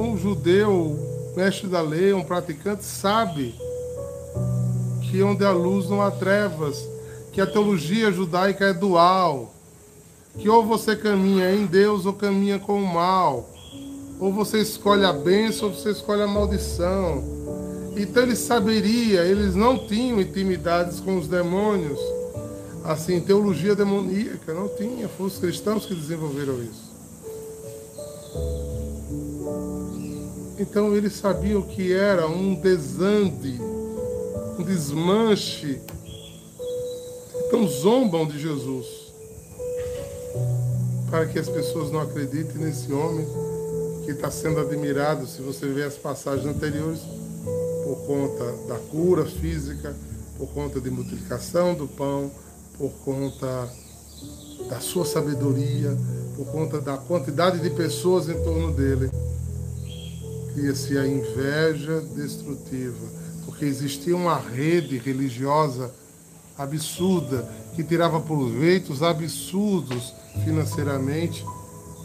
um 0.00 0.16
judeu 0.16 0.98
mestre 1.36 1.68
da 1.68 1.80
lei, 1.80 2.12
um 2.12 2.24
praticante, 2.24 2.84
sabe 2.84 3.54
que 5.02 5.22
onde 5.22 5.44
há 5.44 5.50
luz 5.50 5.88
não 5.88 6.02
há 6.02 6.10
trevas, 6.10 6.86
que 7.32 7.40
a 7.40 7.46
teologia 7.46 8.10
judaica 8.10 8.66
é 8.66 8.72
dual, 8.72 9.54
que 10.38 10.48
ou 10.48 10.64
você 10.64 10.96
caminha 10.96 11.54
em 11.54 11.66
Deus 11.66 12.06
ou 12.06 12.12
caminha 12.12 12.58
com 12.58 12.82
o 12.82 12.86
mal, 12.86 13.48
ou 14.18 14.32
você 14.32 14.58
escolhe 14.60 15.04
a 15.04 15.12
bênção 15.12 15.68
ou 15.68 15.74
você 15.74 15.90
escolhe 15.90 16.22
a 16.22 16.26
maldição. 16.26 17.22
Então 17.96 18.22
ele 18.22 18.36
saberia, 18.36 19.24
eles 19.24 19.54
não 19.54 19.78
tinham 19.86 20.20
intimidades 20.20 21.00
com 21.00 21.18
os 21.18 21.28
demônios, 21.28 21.98
assim, 22.84 23.20
teologia 23.20 23.74
demoníaca, 23.74 24.52
não 24.52 24.68
tinha, 24.68 25.08
foram 25.08 25.28
os 25.28 25.38
cristãos 25.38 25.86
que 25.86 25.94
desenvolveram 25.94 26.62
isso. 26.62 26.86
Então 30.58 30.96
eles 30.96 31.12
sabiam 31.12 31.60
que 31.60 31.92
era 31.92 32.26
um 32.26 32.54
desande, 32.54 33.60
um 34.58 34.62
desmanche. 34.62 35.80
Então 37.46 37.68
zombam 37.68 38.26
de 38.26 38.38
Jesus. 38.38 38.86
Para 41.10 41.26
que 41.26 41.38
as 41.38 41.48
pessoas 41.48 41.90
não 41.90 42.00
acreditem 42.00 42.56
nesse 42.56 42.92
homem 42.92 43.26
que 44.04 44.12
está 44.12 44.30
sendo 44.30 44.60
admirado, 44.60 45.26
se 45.26 45.42
você 45.42 45.66
ver 45.66 45.84
as 45.84 45.94
passagens 45.94 46.46
anteriores, 46.46 47.00
por 47.84 47.96
conta 48.06 48.52
da 48.66 48.78
cura 48.90 49.24
física, 49.24 49.94
por 50.38 50.48
conta 50.48 50.80
de 50.80 50.90
multiplicação 50.90 51.74
do 51.74 51.86
pão, 51.86 52.30
por 52.78 52.90
conta 53.04 53.68
da 54.68 54.80
sua 54.80 55.04
sabedoria, 55.04 55.96
por 56.36 56.46
conta 56.46 56.80
da 56.80 56.96
quantidade 56.96 57.60
de 57.60 57.70
pessoas 57.70 58.28
em 58.28 58.42
torno 58.42 58.72
dele. 58.72 59.10
Cria-se 60.56 60.96
a 60.96 61.06
inveja 61.06 62.00
destrutiva, 62.14 63.06
porque 63.44 63.66
existia 63.66 64.16
uma 64.16 64.38
rede 64.38 64.96
religiosa 64.96 65.94
absurda 66.56 67.46
que 67.74 67.84
tirava 67.84 68.18
proveitos 68.20 69.02
absurdos 69.02 70.14
financeiramente 70.42 71.44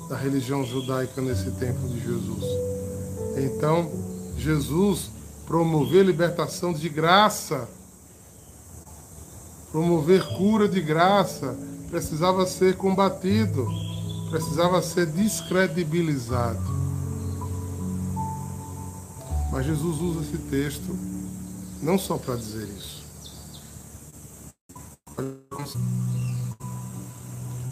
da 0.09 0.17
religião 0.17 0.65
judaica 0.65 1.21
nesse 1.21 1.49
tempo 1.51 1.87
de 1.87 2.01
Jesus. 2.01 2.43
Então, 3.37 3.89
Jesus 4.37 5.09
promover 5.47 6.03
libertação 6.03 6.73
de 6.73 6.89
graça, 6.89 7.69
promover 9.71 10.27
cura 10.35 10.67
de 10.67 10.81
graça, 10.81 11.57
precisava 11.89 12.45
ser 12.45 12.75
combatido, 12.75 13.65
precisava 14.29 14.81
ser 14.81 15.05
descredibilizado. 15.05 16.80
Mas 19.51 19.65
Jesus 19.65 19.99
usa 19.99 20.21
esse 20.21 20.37
texto 20.49 20.97
não 21.81 21.97
só 21.97 22.17
para 22.17 22.35
dizer 22.35 22.67
isso. 22.67 23.01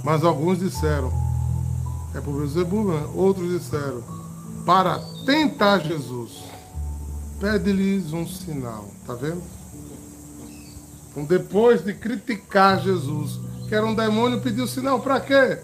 Mas 0.03 0.24
alguns 0.24 0.59
disseram, 0.59 1.12
é 2.15 2.21
por 2.21 2.33
Beelzebub, 2.33 2.89
outros 3.15 3.50
disseram, 3.50 4.03
para 4.65 5.00
tentar 5.25 5.79
Jesus. 5.79 6.43
Pede-lhes 7.39 8.12
um 8.12 8.27
sinal, 8.27 8.89
tá 9.05 9.13
vendo? 9.13 9.41
Então, 11.12 11.24
depois 11.24 11.83
de 11.83 11.93
criticar 11.93 12.81
Jesus, 12.81 13.39
que 13.67 13.75
era 13.75 13.86
um 13.86 13.95
demônio, 13.95 14.41
pediu 14.41 14.67
sinal 14.67 15.00
para 15.00 15.19
quê? 15.19 15.62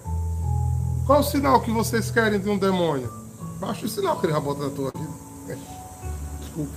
Qual 1.05 1.19
o 1.19 1.23
sinal 1.23 1.61
que 1.61 1.71
vocês 1.71 2.09
querem 2.09 2.39
de 2.39 2.49
um 2.49 2.57
demônio? 2.57 3.11
Baixa 3.59 3.85
o 3.85 3.89
sinal 3.89 4.19
que 4.19 4.25
ele 4.25 4.33
vai 4.33 4.41
botar 4.41 4.63
na 4.65 4.69
tua 4.69 4.91
vida. 4.95 5.24
Desculpa. 6.55 6.73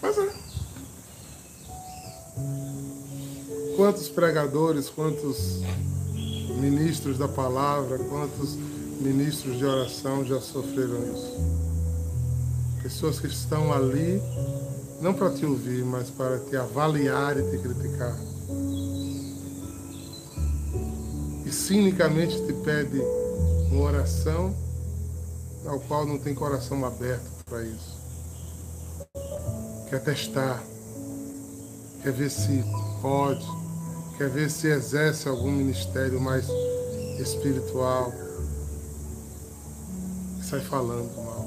Mas 0.00 0.16
é. 0.16 0.34
Quantos 3.76 4.08
pregadores, 4.08 4.88
quantos 4.88 5.60
ministros 6.58 7.18
da 7.18 7.28
palavra, 7.28 7.98
quantos 7.98 8.54
ministros 8.98 9.58
de 9.58 9.64
oração 9.66 10.24
já 10.24 10.40
sofreram 10.40 11.02
isso? 11.12 11.36
Pessoas 12.82 13.20
que 13.20 13.26
estão 13.26 13.70
ali 13.74 14.22
não 15.02 15.12
para 15.12 15.30
te 15.30 15.44
ouvir, 15.44 15.84
mas 15.84 16.08
para 16.08 16.38
te 16.38 16.56
avaliar 16.56 17.36
e 17.38 17.42
te 17.50 17.58
criticar. 17.58 18.16
E 21.44 21.52
cinicamente 21.52 22.40
te 22.46 22.54
pede 22.54 23.02
uma 23.70 23.82
oração 23.82 24.65
ao 25.68 25.80
qual 25.80 26.06
não 26.06 26.18
tem 26.18 26.34
coração 26.34 26.84
aberto 26.84 27.44
para 27.44 27.62
isso. 27.62 27.96
Quer 29.88 30.02
testar, 30.02 30.62
quer 32.02 32.12
ver 32.12 32.30
se 32.30 32.64
pode, 33.00 33.46
quer 34.16 34.28
ver 34.28 34.50
se 34.50 34.68
exerce 34.68 35.28
algum 35.28 35.50
ministério 35.50 36.20
mais 36.20 36.46
espiritual. 37.20 38.12
E 40.38 40.44
sai 40.44 40.60
falando 40.60 41.14
mal. 41.16 41.46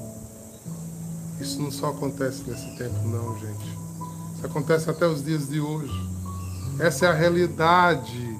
Isso 1.40 1.60
não 1.60 1.70
só 1.70 1.88
acontece 1.88 2.42
nesse 2.46 2.76
tempo, 2.76 2.98
não, 3.08 3.38
gente. 3.38 3.78
Isso 4.36 4.46
acontece 4.46 4.90
até 4.90 5.06
os 5.06 5.24
dias 5.24 5.48
de 5.48 5.60
hoje. 5.60 6.10
Essa 6.78 7.06
é 7.06 7.08
a 7.08 7.14
realidade 7.14 8.38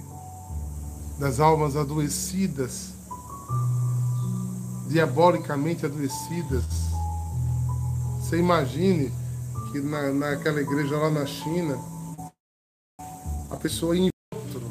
das 1.18 1.40
almas 1.40 1.76
adoecidas, 1.76 2.94
diabolicamente 4.90 5.87
adoecidas. 5.87 6.64
Você 8.18 8.38
imagine 8.38 9.12
que 9.70 9.80
na, 9.80 10.12
naquela 10.12 10.61
igreja 10.61 10.97
lá 10.97 11.09
na 11.09 11.25
China, 11.25 11.78
a 13.49 13.56
pessoa 13.56 13.94
outro 13.97 14.62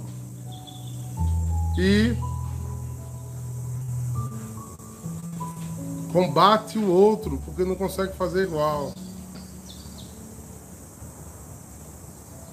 e 1.77 2.13
combate 6.11 6.77
o 6.77 6.91
outro 6.91 7.37
porque 7.45 7.63
não 7.63 7.75
consegue 7.75 8.13
fazer 8.17 8.43
igual. 8.43 8.93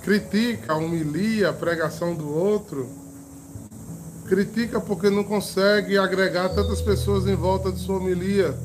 Critica, 0.04 0.76
humilia 0.76 1.50
a 1.50 1.52
pregação 1.52 2.14
do 2.14 2.32
outro. 2.32 3.05
Critica 4.28 4.80
porque 4.80 5.09
não 5.09 5.23
consegue 5.23 5.97
agregar 5.97 6.49
tantas 6.49 6.80
pessoas 6.80 7.26
em 7.26 7.37
volta 7.37 7.71
de 7.71 7.78
sua 7.78 7.97
homilia. 7.97 8.56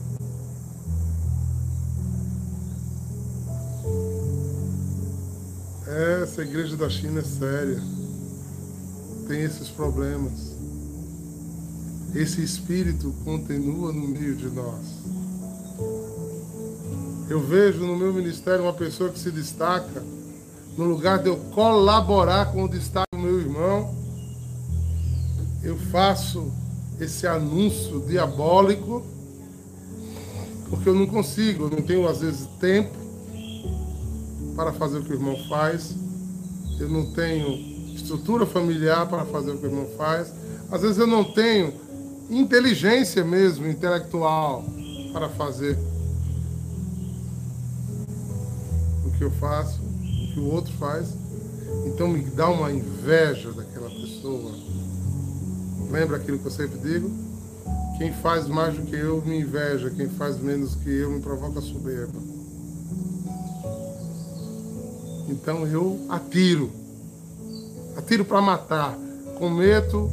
Essa 6.24 6.41
igreja 6.41 6.75
da 6.75 6.89
China 6.89 7.20
é 7.20 7.24
séria. 7.24 7.82
Tem 9.27 9.41
esses 9.41 9.70
problemas. 9.70 10.51
Esse 12.15 12.44
espírito 12.44 13.13
continua 13.24 13.94
no 13.94 14.08
meio 14.08 14.36
de 14.36 14.48
nós. 14.48 15.01
Eu 17.30 17.39
vejo 17.39 17.86
no 17.86 17.95
meu 17.95 18.12
ministério 18.12 18.63
uma 18.63 18.74
pessoa 18.74 19.10
que 19.10 19.19
se 19.19 19.32
destaca, 19.32 20.04
no 20.76 20.86
lugar 20.86 21.19
de 21.19 21.30
eu 21.30 21.38
colaborar 21.54 22.52
com 22.52 22.63
o 22.63 22.69
destaque 22.69 23.08
do 23.13 23.19
meu 23.19 23.39
irmão, 23.39 24.00
faço 25.91 26.51
esse 26.99 27.27
anúncio 27.27 27.99
diabólico, 28.08 29.04
porque 30.69 30.88
eu 30.88 30.95
não 30.95 31.06
consigo, 31.06 31.65
eu 31.65 31.69
não 31.69 31.82
tenho 31.82 32.08
às 32.08 32.21
vezes 32.21 32.47
tempo 32.60 32.97
para 34.56 34.71
fazer 34.71 34.99
o 34.99 35.04
que 35.04 35.12
o 35.12 35.15
irmão 35.15 35.38
faz, 35.49 35.95
eu 36.80 36.88
não 36.88 37.12
tenho 37.13 37.54
estrutura 37.93 38.45
familiar 38.45 39.08
para 39.08 39.25
fazer 39.25 39.51
o 39.51 39.58
que 39.58 39.65
o 39.65 39.69
irmão 39.69 39.88
faz, 39.97 40.34
às 40.71 40.82
vezes 40.82 40.97
eu 40.97 41.08
não 41.08 41.23
tenho 41.23 41.73
inteligência 42.30 43.25
mesmo, 43.25 43.67
intelectual, 43.67 44.63
para 45.12 45.27
fazer 45.27 45.77
o 49.06 49.12
que 49.17 49.23
eu 49.23 49.32
faço, 49.32 49.82
o 49.82 50.34
que 50.34 50.39
o 50.39 50.45
outro 50.45 50.71
faz. 50.73 51.10
Então 51.86 52.08
me 52.08 52.21
dá 52.21 52.49
uma 52.49 52.71
inveja 52.71 53.51
daquela 53.51 53.89
pessoa. 53.89 54.61
Lembra 55.91 56.17
aquilo 56.17 56.39
que 56.39 56.45
eu 56.45 56.51
sempre 56.51 56.80
digo? 56.80 57.12
Quem 57.97 58.13
faz 58.13 58.47
mais 58.47 58.75
do 58.75 58.84
que 58.84 58.95
eu 58.95 59.21
me 59.25 59.41
inveja, 59.41 59.89
quem 59.89 60.08
faz 60.10 60.39
menos 60.39 60.73
que 60.75 60.89
eu 60.89 61.12
me 61.12 61.19
provoca 61.19 61.60
soberba. 61.60 62.17
Então 65.30 65.67
eu 65.67 65.99
atiro. 66.10 66.71
Atiro 67.97 68.23
para 68.23 68.41
matar. 68.41 68.97
Cometo 69.38 70.10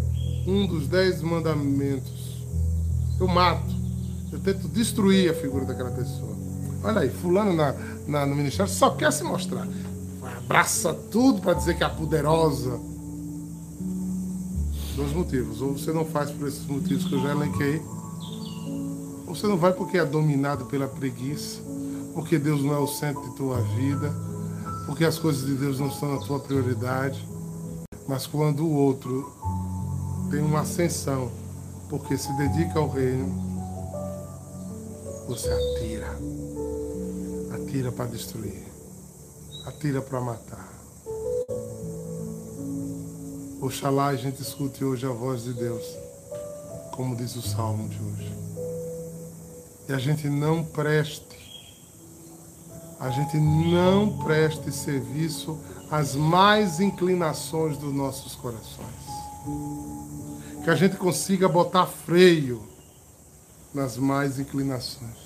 um 0.47 0.67
dos 0.67 0.89
dez 0.89 1.23
mandamentos. 1.23 2.43
Eu 3.21 3.29
mato. 3.29 3.75
Eu 4.33 4.41
tento 4.41 4.69
destruir 4.69 5.31
a 5.31 5.35
figura 5.35 5.65
daquela 5.65 5.91
pessoa. 5.91 6.37
Olha 6.83 7.01
aí, 7.01 7.11
fulano 7.11 7.55
na, 7.55 7.75
na, 8.07 8.27
no 8.27 8.35
ministério 8.35 8.71
só 8.71 8.91
quer 8.91 9.13
se 9.13 9.25
mostrar. 9.25 9.67
Abraça 10.37 10.93
tudo 11.11 11.41
para 11.41 11.55
dizer 11.55 11.77
que 11.77 11.85
é 11.85 11.89
poderosa. 11.89 12.79
Dois 14.99 15.13
motivos. 15.13 15.63
Ou 15.63 15.79
você 15.79 15.93
não 15.93 16.05
faz 16.05 16.33
por 16.33 16.49
esses 16.49 16.67
motivos 16.67 17.05
que 17.05 17.15
eu 17.15 17.23
já 17.23 17.31
elenquei. 17.31 17.81
Ou 19.29 19.33
você 19.35 19.47
não 19.47 19.57
vai 19.57 19.73
porque 19.73 19.97
é 19.97 20.05
dominado 20.05 20.67
pela 20.67 20.89
preguiça. 20.89 21.61
Porque 22.15 22.37
Deus 22.37 22.65
não 22.65 22.75
é 22.75 22.79
o 22.79 22.89
centro 22.89 23.23
de 23.23 23.37
tua 23.37 23.61
vida. 23.77 24.13
Porque 24.87 25.05
as 25.05 25.17
coisas 25.17 25.47
de 25.47 25.55
Deus 25.55 25.79
não 25.79 25.89
são 25.89 26.17
a 26.17 26.19
tua 26.27 26.41
prioridade. 26.41 27.25
Mas 28.09 28.27
quando 28.27 28.67
o 28.67 28.73
outro 28.73 29.33
tem 30.33 30.41
uma 30.41 30.63
ascensão, 30.63 31.31
porque 31.89 32.19
se 32.19 32.37
dedica 32.37 32.81
ao 32.81 32.91
reino, 32.91 33.29
você 35.29 35.49
atira. 35.49 36.19
Atira 37.55 37.93
para 37.93 38.07
destruir. 38.07 38.67
Atira 39.65 40.03
para 40.03 40.21
matar. 40.21 40.68
Oxalá 43.61 44.09
a 44.09 44.17
gente 44.17 44.41
escute 44.41 44.85
hoje 44.85 45.07
a 45.07 45.11
voz 45.11 45.45
de 45.45 45.53
Deus, 45.53 45.85
como 46.93 47.17
diz 47.17 47.35
o 47.37 47.43
salmo 47.43 47.89
de 47.89 47.99
hoje. 48.01 48.33
E 49.89 49.93
a 49.93 49.99
gente 49.99 50.29
não 50.29 50.65
preste, 50.65 51.37
a 53.01 53.11
gente 53.11 53.37
não 53.37 54.19
preste 54.19 54.71
serviço 54.71 55.59
às 55.91 56.15
mais 56.15 56.81
inclinações 56.81 57.77
dos 57.79 57.93
nossos 57.93 58.35
corações 58.35 59.09
que 60.69 60.73
a 60.73 60.77
gente 60.77 60.97
consiga 60.97 61.49
botar 61.49 61.87
freio 61.87 62.63
nas 63.73 63.97
mais 63.97 64.39
inclinações. 64.39 65.17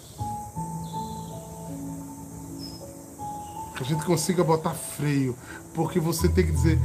Que 3.76 3.82
a 3.82 3.86
gente 3.86 4.04
consiga 4.04 4.44
botar 4.44 4.72
freio, 4.72 5.36
porque 5.74 5.98
você 5.98 6.28
tem 6.28 6.46
que 6.46 6.52
dizer: 6.52 6.78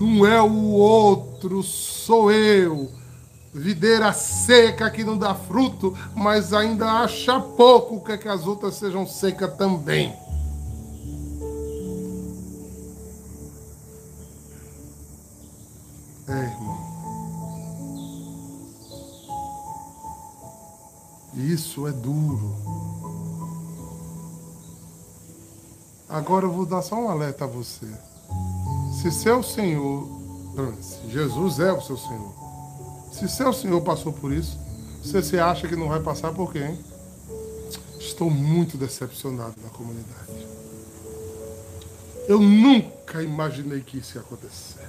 não 0.00 0.26
é 0.26 0.40
o 0.40 0.70
outro, 0.72 1.62
sou 1.62 2.30
eu. 2.30 2.90
Videira 3.54 4.12
seca 4.12 4.90
que 4.90 5.04
não 5.04 5.18
dá 5.18 5.34
fruto, 5.34 5.96
mas 6.14 6.52
ainda 6.52 6.90
acha 6.90 7.38
pouco 7.38 8.02
que, 8.04 8.12
é 8.12 8.18
que 8.18 8.28
as 8.28 8.46
outras 8.46 8.74
sejam 8.74 9.06
secas 9.06 9.54
também. 9.56 10.14
Isso 21.34 21.86
é 21.88 21.92
duro. 21.92 22.54
Agora 26.08 26.46
eu 26.46 26.52
vou 26.52 26.64
dar 26.64 26.82
só 26.82 26.94
um 26.94 27.08
alerta 27.08 27.44
a 27.44 27.48
você. 27.48 27.86
Se 29.02 29.10
seu 29.10 29.42
Senhor, 29.42 30.08
se 30.80 31.10
Jesus 31.10 31.58
é 31.58 31.72
o 31.72 31.80
seu 31.80 31.98
Senhor, 31.98 32.32
se 33.10 33.28
seu 33.28 33.52
Senhor 33.52 33.80
passou 33.80 34.12
por 34.12 34.32
isso, 34.32 34.56
você 35.02 35.20
se 35.20 35.40
acha 35.40 35.66
que 35.66 35.74
não 35.74 35.88
vai 35.88 35.98
passar 35.98 36.32
por 36.32 36.52
quem? 36.52 36.78
Estou 37.98 38.30
muito 38.30 38.76
decepcionado 38.76 39.56
na 39.60 39.70
comunidade. 39.70 40.46
Eu 42.28 42.38
nunca 42.38 43.20
imaginei 43.24 43.80
que 43.80 43.98
isso 43.98 44.16
ia 44.16 44.20
acontecer. 44.20 44.88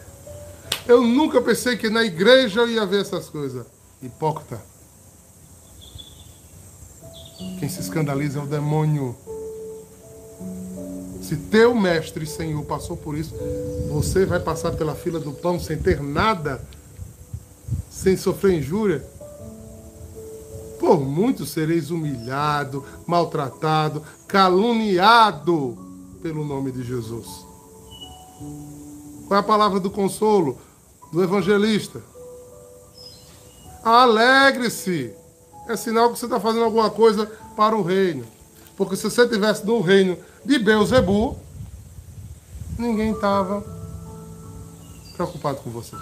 Eu 0.88 1.02
nunca 1.02 1.42
pensei 1.42 1.76
que 1.76 1.90
na 1.90 2.04
igreja 2.04 2.60
eu 2.60 2.70
ia 2.70 2.86
ver 2.86 3.02
essas 3.02 3.28
coisas. 3.30 3.66
Hipócrita. 4.00 4.62
Quem 7.60 7.68
se 7.68 7.80
escandaliza 7.82 8.38
é 8.38 8.44
o 8.44 8.46
demônio. 8.46 9.18
Se 11.24 11.38
teu 11.38 11.74
mestre 11.74 12.26
Senhor 12.26 12.66
passou 12.66 12.98
por 12.98 13.18
isso, 13.18 13.34
você 13.90 14.26
vai 14.26 14.42
passar 14.42 14.74
pela 14.74 14.94
fila 14.94 15.22
do 15.22 15.32
pão 15.32 15.58
sem 15.58 15.78
ter 15.78 16.04
nada, 16.04 16.62
sem 17.90 18.18
sofrer 18.18 18.60
injúria. 18.60 19.02
Por 20.78 21.00
muito 21.00 21.46
sereis 21.46 21.92
humilhado, 21.92 22.84
maltratado, 23.08 24.04
caluniado 24.28 25.78
pelo 26.22 26.44
nome 26.44 26.74
de 26.74 26.84
Jesus. 26.84 27.26
Qual 29.26 29.38
é 29.38 29.40
a 29.40 29.44
palavra 29.44 29.80
do 29.80 29.90
consolo 29.90 30.58
do 31.10 31.24
evangelista? 31.24 32.02
Alegre-se. 33.82 35.14
É 35.70 35.78
sinal 35.78 36.12
que 36.12 36.20
você 36.20 36.26
está 36.26 36.38
fazendo 36.38 36.66
alguma 36.66 36.90
coisa 36.90 37.26
para 37.56 37.78
o 37.78 37.82
reino. 37.82 38.26
Porque 38.76 38.98
se 38.98 39.04
você 39.04 39.24
estivesse 39.24 39.66
no 39.66 39.80
reino 39.80 40.18
de 40.46 40.60
Beuzebu, 40.60 41.38
ninguém 42.78 43.12
estava 43.12 43.64
preocupado 45.16 45.58
com 45.58 45.70
você. 45.70 45.96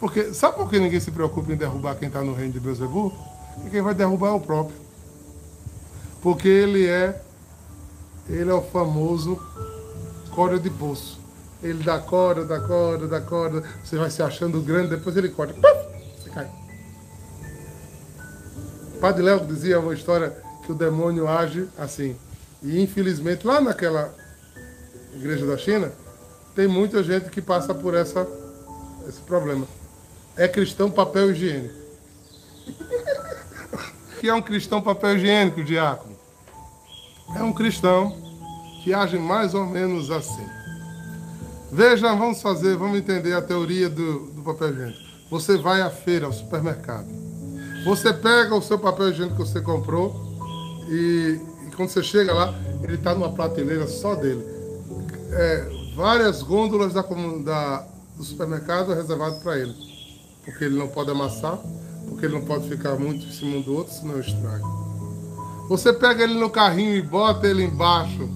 Porque, 0.00 0.32
sabe 0.32 0.56
por 0.56 0.70
que 0.70 0.78
ninguém 0.78 1.00
se 1.00 1.10
preocupa 1.10 1.52
em 1.52 1.56
derrubar 1.56 1.96
quem 1.96 2.08
está 2.08 2.22
no 2.22 2.32
reino 2.32 2.52
de 2.52 2.60
Beuzebu? 2.60 3.12
Porque 3.54 3.70
quem 3.70 3.82
vai 3.82 3.94
derrubar 3.94 4.28
é 4.28 4.32
o 4.32 4.40
próprio. 4.40 4.76
Porque 6.22 6.48
ele 6.48 6.86
é, 6.86 7.20
ele 8.28 8.50
é 8.50 8.54
o 8.54 8.62
famoso 8.62 9.40
corda 10.30 10.58
de 10.58 10.70
poço. 10.70 11.18
Ele 11.60 11.82
dá 11.82 11.98
corda, 11.98 12.44
dá 12.44 12.60
corda, 12.60 13.08
dá 13.08 13.20
corda, 13.20 13.64
você 13.82 13.96
vai 13.96 14.10
se 14.10 14.22
achando 14.22 14.60
grande, 14.60 14.90
depois 14.90 15.16
ele 15.16 15.28
corta, 15.28 15.54
você 16.16 16.30
cai. 16.30 16.48
Padre 19.00 19.22
Léo 19.24 19.44
dizia 19.44 19.80
uma 19.80 19.92
história 19.92 20.47
que 20.68 20.72
o 20.72 20.74
demônio 20.74 21.26
age 21.26 21.66
assim. 21.78 22.14
E 22.62 22.78
infelizmente, 22.78 23.46
lá 23.46 23.58
naquela 23.58 24.14
igreja 25.14 25.46
da 25.46 25.56
China, 25.56 25.90
tem 26.54 26.68
muita 26.68 27.02
gente 27.02 27.30
que 27.30 27.40
passa 27.40 27.74
por 27.74 27.94
essa, 27.94 28.28
esse 29.08 29.20
problema. 29.22 29.66
É 30.36 30.46
cristão 30.46 30.90
papel 30.90 31.30
higiênico. 31.30 31.74
que 34.20 34.28
é 34.28 34.34
um 34.34 34.42
cristão 34.42 34.82
papel 34.82 35.16
higiênico, 35.16 35.64
diácono? 35.64 36.14
É 37.34 37.42
um 37.42 37.52
cristão 37.52 38.14
que 38.84 38.92
age 38.92 39.18
mais 39.18 39.54
ou 39.54 39.64
menos 39.64 40.10
assim. 40.10 40.46
Veja, 41.72 42.14
vamos 42.14 42.42
fazer, 42.42 42.76
vamos 42.76 42.98
entender 42.98 43.32
a 43.32 43.40
teoria 43.40 43.88
do, 43.88 44.26
do 44.32 44.42
papel 44.42 44.68
higiênico. 44.74 45.00
Você 45.30 45.56
vai 45.56 45.80
à 45.80 45.88
feira, 45.88 46.26
ao 46.26 46.32
supermercado. 46.32 47.08
Você 47.86 48.12
pega 48.12 48.54
o 48.54 48.60
seu 48.60 48.78
papel 48.78 49.08
higiênico 49.08 49.36
que 49.36 49.48
você 49.48 49.62
comprou 49.62 50.27
e, 50.88 51.40
e 51.66 51.70
quando 51.76 51.90
você 51.90 52.02
chega 52.02 52.32
lá, 52.32 52.54
ele 52.82 52.94
está 52.94 53.14
numa 53.14 53.30
prateleira 53.30 53.86
só 53.86 54.14
dele. 54.14 54.44
É, 55.32 55.70
várias 55.94 56.42
gôndolas 56.42 56.94
da, 56.94 57.02
da, 57.02 57.86
do 58.16 58.24
supermercado 58.24 58.94
reservado 58.94 59.40
para 59.40 59.58
ele. 59.58 59.74
Porque 60.44 60.64
ele 60.64 60.78
não 60.78 60.88
pode 60.88 61.10
amassar, 61.10 61.58
porque 62.08 62.24
ele 62.24 62.34
não 62.34 62.44
pode 62.44 62.68
ficar 62.68 62.96
muito 62.96 63.26
em 63.26 63.30
cima 63.32 63.60
do 63.62 63.74
outro, 63.74 63.92
senão 63.92 64.18
estraga. 64.18 64.64
Você 65.68 65.92
pega 65.92 66.24
ele 66.24 66.34
no 66.34 66.48
carrinho 66.48 66.96
e 66.96 67.02
bota 67.02 67.46
ele 67.46 67.62
embaixo 67.62 68.26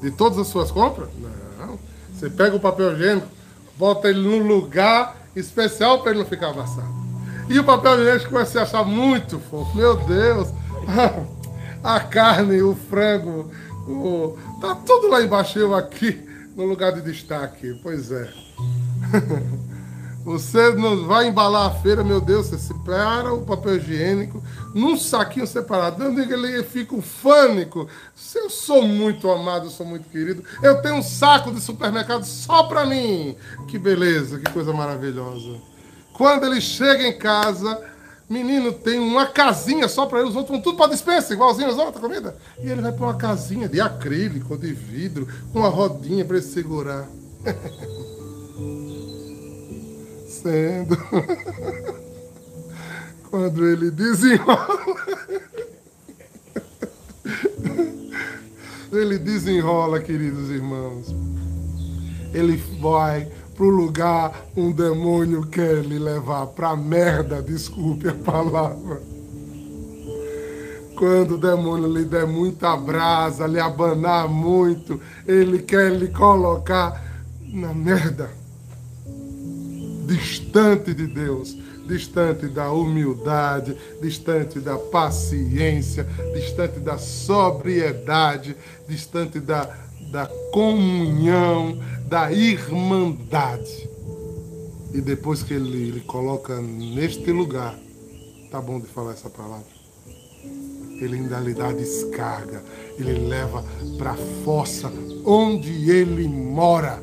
de 0.00 0.10
todas 0.10 0.38
as 0.38 0.46
suas 0.46 0.70
compras? 0.70 1.10
Não. 1.58 1.78
Você 2.14 2.30
pega 2.30 2.56
o 2.56 2.60
papel 2.60 2.94
higiênico, 2.94 3.28
bota 3.76 4.08
ele 4.08 4.20
num 4.20 4.46
lugar 4.46 5.16
especial 5.36 6.00
para 6.00 6.12
ele 6.12 6.20
não 6.20 6.26
ficar 6.26 6.48
amassado. 6.48 6.88
E 7.50 7.58
o 7.58 7.64
papel 7.64 8.00
higiênico 8.00 8.38
a 8.38 8.46
se 8.46 8.58
achar 8.58 8.84
muito 8.84 9.38
fofo. 9.38 9.76
Meu 9.76 9.96
Deus! 9.96 10.48
A 11.82 11.98
carne, 12.00 12.60
o 12.60 12.74
frango, 12.74 13.50
o... 13.88 14.36
tá 14.60 14.74
tudo 14.74 15.08
lá 15.08 15.22
embaixo, 15.22 15.58
eu 15.58 15.74
aqui 15.74 16.22
no 16.54 16.66
lugar 16.66 16.92
de 16.92 17.00
destaque. 17.00 17.78
Pois 17.82 18.12
é. 18.12 18.30
Você 20.22 20.74
não 20.74 21.06
vai 21.06 21.28
embalar 21.28 21.66
a 21.66 21.74
feira, 21.80 22.04
meu 22.04 22.20
Deus, 22.20 22.48
você 22.48 22.58
separa 22.58 23.32
o 23.32 23.42
papel 23.42 23.76
higiênico 23.76 24.42
num 24.74 24.94
saquinho 24.94 25.46
separado. 25.46 26.04
Não 26.04 26.14
diga 26.14 26.34
ele 26.34 26.62
fica 26.62 26.94
um 26.94 27.00
fânico. 27.00 27.88
Eu 28.34 28.50
sou 28.50 28.82
muito 28.82 29.30
amado, 29.30 29.70
sou 29.70 29.86
muito 29.86 30.10
querido. 30.10 30.44
Eu 30.62 30.82
tenho 30.82 30.96
um 30.96 31.02
saco 31.02 31.50
de 31.50 31.60
supermercado 31.60 32.24
só 32.24 32.64
para 32.64 32.84
mim. 32.84 33.34
Que 33.66 33.78
beleza, 33.78 34.38
que 34.38 34.52
coisa 34.52 34.74
maravilhosa. 34.74 35.56
Quando 36.12 36.44
ele 36.44 36.60
chega 36.60 37.08
em 37.08 37.16
casa, 37.16 37.80
menino 38.30 38.72
tem 38.72 38.98
uma 38.98 39.26
casinha 39.26 39.88
só 39.88 40.06
para 40.06 40.20
ele, 40.20 40.28
os 40.28 40.36
outros 40.36 40.54
vão 40.54 40.62
tudo 40.62 40.76
para 40.76 40.92
dispensa, 40.92 41.32
igualzinho 41.34 41.68
as 41.68 41.76
outras 41.76 42.00
comidas. 42.00 42.34
E 42.62 42.70
ele 42.70 42.80
vai 42.80 42.92
para 42.92 43.04
uma 43.04 43.14
casinha 43.14 43.68
de 43.68 43.80
acrílico, 43.80 44.56
de 44.56 44.72
vidro, 44.72 45.26
com 45.52 45.58
uma 45.58 45.68
rodinha 45.68 46.24
para 46.24 46.36
ele 46.36 46.46
segurar. 46.46 47.08
acontecendo. 50.40 50.96
Quando 53.30 53.68
ele 53.68 53.90
desenrola. 53.90 54.80
Ele 58.92 59.18
desenrola, 59.20 60.00
queridos 60.00 60.50
irmãos. 60.50 61.14
Ele 62.34 62.56
vai 62.80 63.30
para 63.60 63.66
o 63.66 63.70
lugar 63.70 64.46
um 64.56 64.72
demônio 64.72 65.46
quer 65.46 65.84
lhe 65.84 65.98
levar 65.98 66.46
para 66.46 66.74
merda, 66.74 67.42
desculpe 67.42 68.08
a 68.08 68.14
palavra. 68.14 69.02
Quando 70.96 71.34
o 71.34 71.38
demônio 71.38 71.92
lhe 71.92 72.06
der 72.06 72.26
muita 72.26 72.74
brasa, 72.74 73.46
lhe 73.46 73.60
abanar 73.60 74.26
muito, 74.30 74.98
ele 75.26 75.58
quer 75.58 75.92
lhe 75.92 76.08
colocar 76.08 77.04
na 77.52 77.74
merda 77.74 78.30
distante 80.06 80.94
de 80.94 81.06
Deus, 81.06 81.54
distante 81.86 82.48
da 82.48 82.72
humildade, 82.72 83.76
distante 84.00 84.58
da 84.58 84.78
paciência, 84.78 86.06
distante 86.34 86.80
da 86.80 86.96
sobriedade, 86.96 88.56
distante 88.88 89.38
da, 89.38 89.68
da 90.10 90.26
comunhão, 90.52 91.78
da 92.08 92.32
irmandade. 92.32 93.88
E 94.92 95.00
depois 95.00 95.42
que 95.42 95.54
ele, 95.54 95.88
ele 95.88 96.00
coloca 96.00 96.60
neste 96.60 97.30
lugar, 97.30 97.78
tá 98.50 98.60
bom 98.60 98.80
de 98.80 98.86
falar 98.86 99.12
essa 99.12 99.30
palavra. 99.30 99.80
Ele 101.00 101.16
ainda 101.16 101.38
lhe 101.38 101.54
dá 101.54 101.72
descarga, 101.72 102.62
ele 102.98 103.26
leva 103.26 103.64
para 103.96 104.12
a 104.12 104.16
fossa 104.44 104.92
onde 105.24 105.90
ele 105.90 106.28
mora 106.28 107.02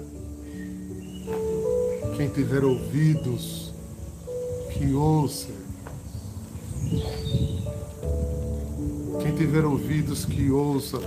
quem 2.17 2.29
tiver 2.29 2.63
ouvidos, 2.63 3.71
que 4.73 4.91
ouça. 4.93 5.49
Quem 9.21 9.35
tiver 9.35 9.63
ouvidos, 9.63 10.25
que 10.25 10.49
ouça. 10.49 10.97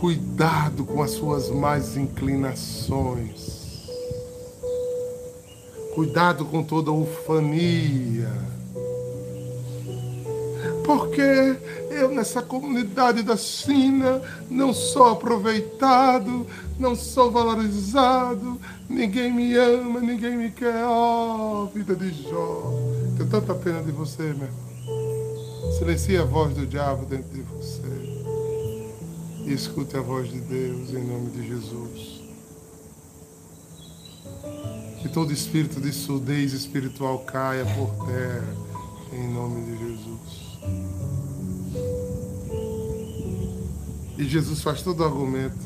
Cuidado 0.00 0.84
com 0.84 1.02
as 1.02 1.10
suas 1.10 1.50
más 1.50 1.96
inclinações. 1.96 3.88
Cuidado 5.92 6.44
com 6.44 6.62
toda 6.62 6.92
ufania. 6.92 8.30
Porque 10.84 11.58
eu 11.90 12.10
nessa 12.10 12.40
comunidade 12.40 13.24
da 13.24 13.36
China 13.36 14.22
não 14.48 14.72
sou 14.72 15.06
aproveitado, 15.06 16.46
não 16.78 16.94
sou 16.94 17.32
valorizado, 17.32 18.56
ninguém 18.88 19.32
me 19.32 19.56
ama, 19.56 19.98
ninguém 20.00 20.36
me 20.36 20.52
quer. 20.52 20.84
Oh, 20.84 21.66
vida 21.74 21.96
de 21.96 22.10
Jó. 22.22 22.72
Tenho 23.16 23.28
tanta 23.28 23.52
pena 23.52 23.82
de 23.82 23.90
você, 23.90 24.22
meu 24.22 24.46
irmão. 24.46 25.72
Silencie 25.76 26.18
a 26.18 26.24
voz 26.24 26.54
do 26.54 26.64
diabo 26.64 27.04
dentro 27.04 27.30
de 27.34 27.42
você. 27.42 27.97
Escute 29.48 29.96
a 29.96 30.02
voz 30.02 30.30
de 30.30 30.38
Deus 30.40 30.90
em 30.90 31.02
nome 31.02 31.30
de 31.30 31.48
Jesus. 31.48 32.20
Que 35.00 35.08
todo 35.08 35.32
espírito 35.32 35.80
de 35.80 35.90
surdez 35.90 36.52
espiritual 36.52 37.20
caia 37.20 37.64
por 37.64 38.06
terra 38.06 38.54
em 39.10 39.32
nome 39.32 39.62
de 39.62 39.78
Jesus. 39.78 40.58
E 44.18 44.24
Jesus 44.24 44.60
faz 44.60 44.82
todo 44.82 45.00
o 45.00 45.04
argumento. 45.04 45.56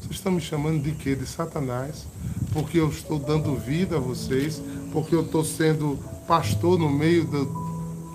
Vocês 0.00 0.12
estão 0.12 0.32
me 0.32 0.40
chamando 0.40 0.82
de 0.82 0.92
quê? 0.92 1.14
De 1.14 1.26
Satanás? 1.26 2.06
Porque 2.54 2.80
eu 2.80 2.88
estou 2.88 3.18
dando 3.18 3.56
vida 3.56 3.96
a 3.96 4.00
vocês, 4.00 4.62
porque 4.90 5.14
eu 5.14 5.22
estou 5.22 5.44
sendo 5.44 5.98
pastor 6.26 6.78
no 6.78 6.88
meio 6.88 7.26
do, 7.26 7.44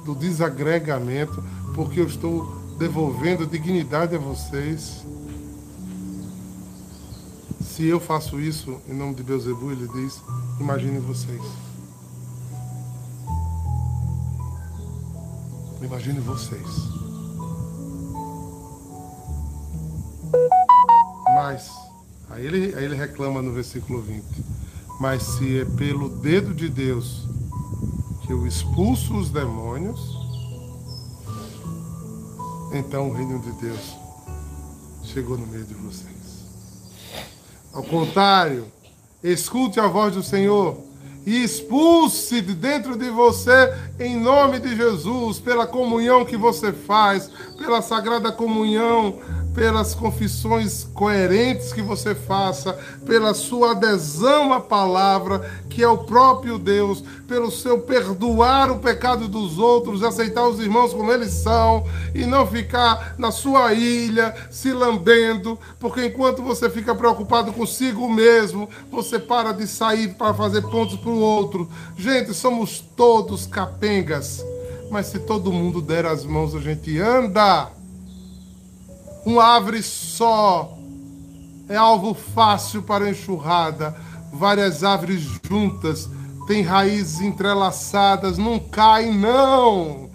do 0.06 0.16
desagregamento, 0.16 1.44
porque 1.76 2.00
eu 2.00 2.08
estou 2.08 2.63
devolvendo 2.84 3.48
dignidade 3.48 4.14
a 4.14 4.20
vocês. 4.20 5.06
Se 7.62 7.86
eu 7.86 7.98
faço 7.98 8.42
isso 8.42 8.78
em 8.90 8.94
nome 8.94 9.16
de 9.16 9.24
Beuzebu, 9.24 9.72
ele 9.72 9.88
diz, 9.88 10.22
imagine 10.60 11.00
vocês. 11.00 11.42
Imagine 15.82 16.20
vocês. 16.20 16.68
Mas, 21.36 21.72
aí 22.30 22.46
ele, 22.46 22.76
aí 22.76 22.84
ele 22.84 22.96
reclama 22.96 23.42
no 23.42 23.54
versículo 23.54 24.02
20. 24.02 24.26
Mas 25.00 25.24
se 25.24 25.60
é 25.60 25.64
pelo 25.64 26.10
dedo 26.10 26.54
de 26.54 26.68
Deus 26.68 27.30
que 28.26 28.34
eu 28.34 28.46
expulso 28.46 29.16
os 29.16 29.30
demônios, 29.30 30.23
então 32.74 33.10
o 33.10 33.14
reino 33.14 33.40
de 33.40 33.52
Deus 33.54 33.96
chegou 35.04 35.38
no 35.38 35.46
meio 35.46 35.64
de 35.64 35.74
vocês. 35.76 36.14
Ao 37.72 37.84
contrário, 37.84 38.68
escute 39.24 39.80
a 39.80 39.88
voz 39.88 40.16
do 40.16 40.24
Senhor 40.24 40.78
e 41.26 41.44
expulse 41.44 42.42
de 42.42 42.54
dentro 42.54 42.98
de 42.98 43.10
você, 43.10 43.74
em 44.00 44.20
nome 44.20 44.60
de 44.60 44.76
Jesus, 44.76 45.40
pela 45.40 45.66
comunhão 45.66 46.26
que 46.26 46.36
você 46.36 46.74
faz, 46.74 47.30
pela 47.58 47.82
sagrada 47.82 48.32
comunhão, 48.32 49.20
pelas 49.54 49.94
confissões 49.94 50.84
coerentes 50.94 51.72
que 51.72 51.82
você 51.82 52.16
faça, 52.16 52.74
pela 53.06 53.34
sua 53.34 53.72
adesão 53.72 54.52
à 54.52 54.60
palavra, 54.60 55.50
que 55.70 55.84
é 55.84 55.88
o 55.88 56.00
próprio 56.00 56.58
Deus, 56.58 57.04
pelo 57.28 57.52
seu 57.52 57.80
perdoar 57.80 58.72
o 58.72 58.80
pecado 58.80 59.28
dos 59.28 59.58
outros, 59.58 60.04
aceitar 60.04 60.48
os 60.48 60.60
irmãos 60.60 60.94
como 60.94 61.12
eles 61.12 61.32
são 61.32 61.86
e 62.14 62.26
não 62.26 62.46
ficar 62.48 63.16
na 63.18 63.32
sua 63.32 63.74
ilha 63.74 64.34
se 64.50 64.72
lambendo, 64.72 65.58
porque 65.80 66.06
enquanto 66.06 66.42
você 66.42 66.70
fica 66.70 66.96
preocupado 66.96 67.54
consigo 67.54 68.10
mesmo, 68.10 68.70
você 68.92 69.20
para 69.20 69.52
de 69.52 69.68
sair 69.68 70.16
para 70.16 70.34
fazer 70.34 70.62
pontos 70.64 71.00
para 71.00 71.12
o 71.12 71.20
outro. 71.20 71.70
Gente, 71.98 72.34
somos 72.34 72.80
todos 72.96 73.46
capengas, 73.46 74.44
mas 74.90 75.08
se 75.08 75.20
todo 75.20 75.52
mundo 75.52 75.82
der 75.82 76.06
as 76.06 76.26
mãos, 76.26 76.56
a 76.56 76.60
gente 76.60 77.00
anda. 77.00 77.83
Uma 79.26 79.44
árvore 79.44 79.82
só 79.82 80.78
é 81.70 81.76
alvo 81.76 82.14
fácil 82.14 82.84
para 82.84 83.10
enxurrada. 83.10 83.96
Várias 84.32 84.84
árvores 84.84 85.22
juntas 85.44 86.10
têm 86.48 86.62
raízes 86.62 87.22
entrelaçadas, 87.22 88.38
não 88.38 88.60
caem, 88.60 89.18
não. 89.18 90.10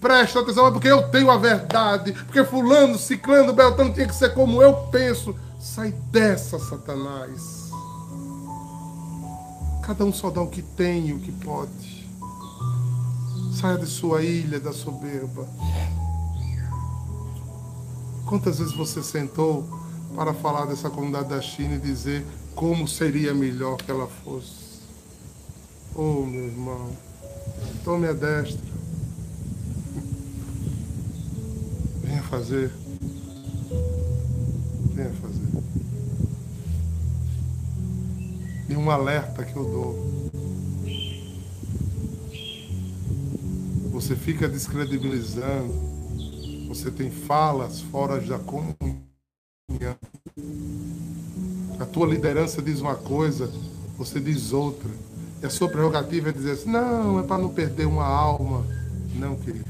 Presta 0.00 0.40
atenção, 0.40 0.68
é 0.68 0.70
porque 0.70 0.88
eu 0.88 1.10
tenho 1.10 1.30
a 1.30 1.36
verdade, 1.36 2.12
porque 2.12 2.44
fulano, 2.44 2.98
ciclano, 2.98 3.52
beltano 3.52 3.92
tinha 3.92 4.06
que 4.06 4.14
ser 4.14 4.32
como 4.34 4.62
eu 4.62 4.72
penso. 4.90 5.34
Sai 5.58 5.92
dessa, 6.10 6.58
Satanás. 6.58 7.70
Cada 9.82 10.04
um 10.04 10.12
só 10.12 10.30
dá 10.30 10.40
o 10.40 10.48
que 10.48 10.62
tem 10.62 11.08
e 11.08 11.12
o 11.12 11.18
que 11.18 11.32
pode. 11.32 12.08
Saia 13.60 13.78
de 13.78 13.86
sua 13.86 14.22
ilha 14.22 14.60
da 14.60 14.72
soberba. 14.72 15.46
Quantas 18.26 18.58
vezes 18.58 18.74
você 18.74 19.04
sentou 19.04 19.64
para 20.16 20.34
falar 20.34 20.66
dessa 20.66 20.90
comunidade 20.90 21.28
da 21.28 21.40
China 21.40 21.76
e 21.76 21.78
dizer 21.78 22.26
como 22.56 22.88
seria 22.88 23.32
melhor 23.32 23.76
que 23.76 23.88
ela 23.88 24.08
fosse? 24.08 24.80
Oh, 25.94 26.26
meu 26.26 26.46
irmão, 26.46 26.90
tome 27.84 28.08
a 28.08 28.12
destra. 28.12 28.60
Venha 32.02 32.22
fazer. 32.24 32.72
Venha 34.92 35.12
fazer. 35.22 35.46
E 38.68 38.76
um 38.76 38.90
alerta 38.90 39.44
que 39.44 39.54
eu 39.54 39.64
dou. 39.64 40.30
Você 43.92 44.16
fica 44.16 44.48
descredibilizando 44.48 45.85
você 46.76 46.90
tem 46.90 47.10
falas 47.10 47.80
fora 47.80 48.20
da 48.20 48.38
comunhão. 48.38 48.76
A 51.80 51.86
tua 51.86 52.06
liderança 52.06 52.60
diz 52.60 52.80
uma 52.80 52.94
coisa, 52.94 53.50
você 53.96 54.20
diz 54.20 54.52
outra. 54.52 54.90
E 55.42 55.46
a 55.46 55.50
sua 55.50 55.68
prerrogativa 55.68 56.28
é 56.28 56.32
dizer 56.32 56.52
assim, 56.52 56.70
não, 56.70 57.18
é 57.18 57.22
para 57.22 57.38
não 57.42 57.48
perder 57.48 57.86
uma 57.86 58.06
alma. 58.06 58.64
Não, 59.14 59.36
querido. 59.36 59.64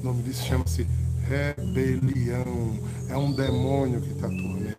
O 0.00 0.04
nome 0.04 0.22
disso 0.24 0.44
chama-se 0.44 0.86
rebelião. 1.28 2.76
É 3.08 3.16
um 3.16 3.32
demônio 3.32 4.00
que 4.00 4.10
está 4.10 4.26
atuando. 4.26 4.76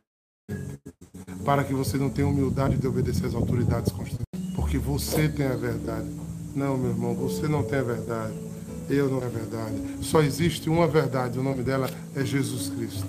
Para 1.46 1.64
que 1.64 1.74
você 1.74 1.98
não 1.98 2.10
tenha 2.10 2.28
humildade 2.28 2.78
de 2.78 2.88
obedecer 2.88 3.26
às 3.26 3.36
autoridades 3.36 3.92
constantes. 3.92 4.26
Porque 4.56 4.78
você 4.78 5.30
tem 5.30 5.46
a 5.46 5.56
verdade. 5.56 6.10
Não, 6.56 6.78
meu 6.78 6.92
irmão, 6.92 7.16
você 7.16 7.48
não 7.48 7.64
tem 7.64 7.80
a 7.80 7.84
verdade. 7.84 8.53
Eu 8.90 9.10
não 9.10 9.18
é 9.24 9.28
verdade. 9.28 9.76
Só 10.02 10.22
existe 10.22 10.70
uma 10.70 10.88
verdade, 10.88 11.40
o 11.40 11.44
nome 11.44 11.64
dela 11.64 11.90
é 12.16 12.26
Jesus 12.26 12.70
Cristo. 12.70 13.08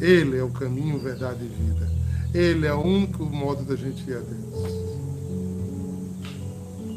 Ele 0.00 0.38
é 0.38 0.42
o 0.42 0.50
caminho, 0.50 0.98
verdade 0.98 1.44
e 1.44 1.48
vida. 1.48 1.90
Ele 2.32 2.66
é 2.66 2.72
o 2.72 2.80
único 2.80 3.24
modo 3.24 3.62
da 3.64 3.76
gente 3.76 4.08
ir 4.08 4.16
a 4.16 4.20
Deus. 4.20 4.90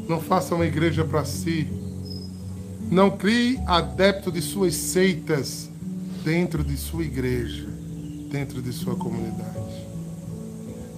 Não 0.08 0.20
faça 0.20 0.54
uma 0.54 0.66
igreja 0.66 1.04
para 1.04 1.24
si. 1.24 1.68
Não 2.90 3.10
crie 3.10 3.58
adepto 3.66 4.30
de 4.30 4.42
suas 4.42 4.74
seitas 4.74 5.70
dentro 6.24 6.62
de 6.64 6.76
sua 6.76 7.02
igreja, 7.02 7.66
dentro 8.30 8.62
de 8.62 8.72
sua 8.72 8.96
comunidade. 8.96 9.84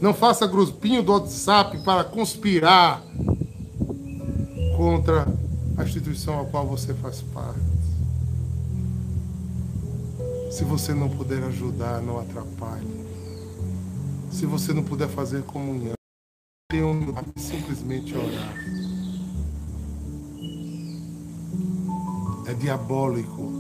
Não 0.01 0.13
faça 0.13 0.47
grupinho 0.47 1.03
do 1.03 1.13
WhatsApp 1.13 1.79
para 1.85 2.05
conspirar 2.05 3.03
contra 4.77 5.27
a 5.77 5.85
instituição 5.85 6.41
a 6.41 6.45
qual 6.47 6.67
você 6.67 6.95
faz 6.95 7.21
parte. 7.21 7.61
Se 10.51 10.65
você 10.65 10.95
não 10.95 11.09
puder 11.09 11.43
ajudar, 11.45 12.01
não 12.01 12.19
atrapalhe. 12.19 13.07
Se 14.31 14.47
você 14.47 14.73
não 14.73 14.83
puder 14.83 15.09
fazer 15.09 15.43
comunhão, 15.43 15.95
tenha 16.71 16.87
humildade 16.87 17.29
simplesmente 17.37 18.17
orar. 18.17 18.55
É 22.47 22.55
diabólico 22.55 23.53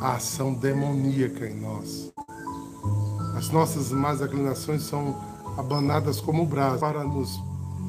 a 0.00 0.16
ação 0.16 0.52
demoníaca 0.52 1.46
em 1.46 1.60
nós. 1.60 2.12
As 3.36 3.48
nossas 3.48 3.90
más 3.90 4.20
inclinações 4.20 4.82
são 4.82 5.16
abanadas 5.56 6.20
como 6.20 6.44
brasa 6.44 6.78
para 6.78 7.04
nos 7.04 7.40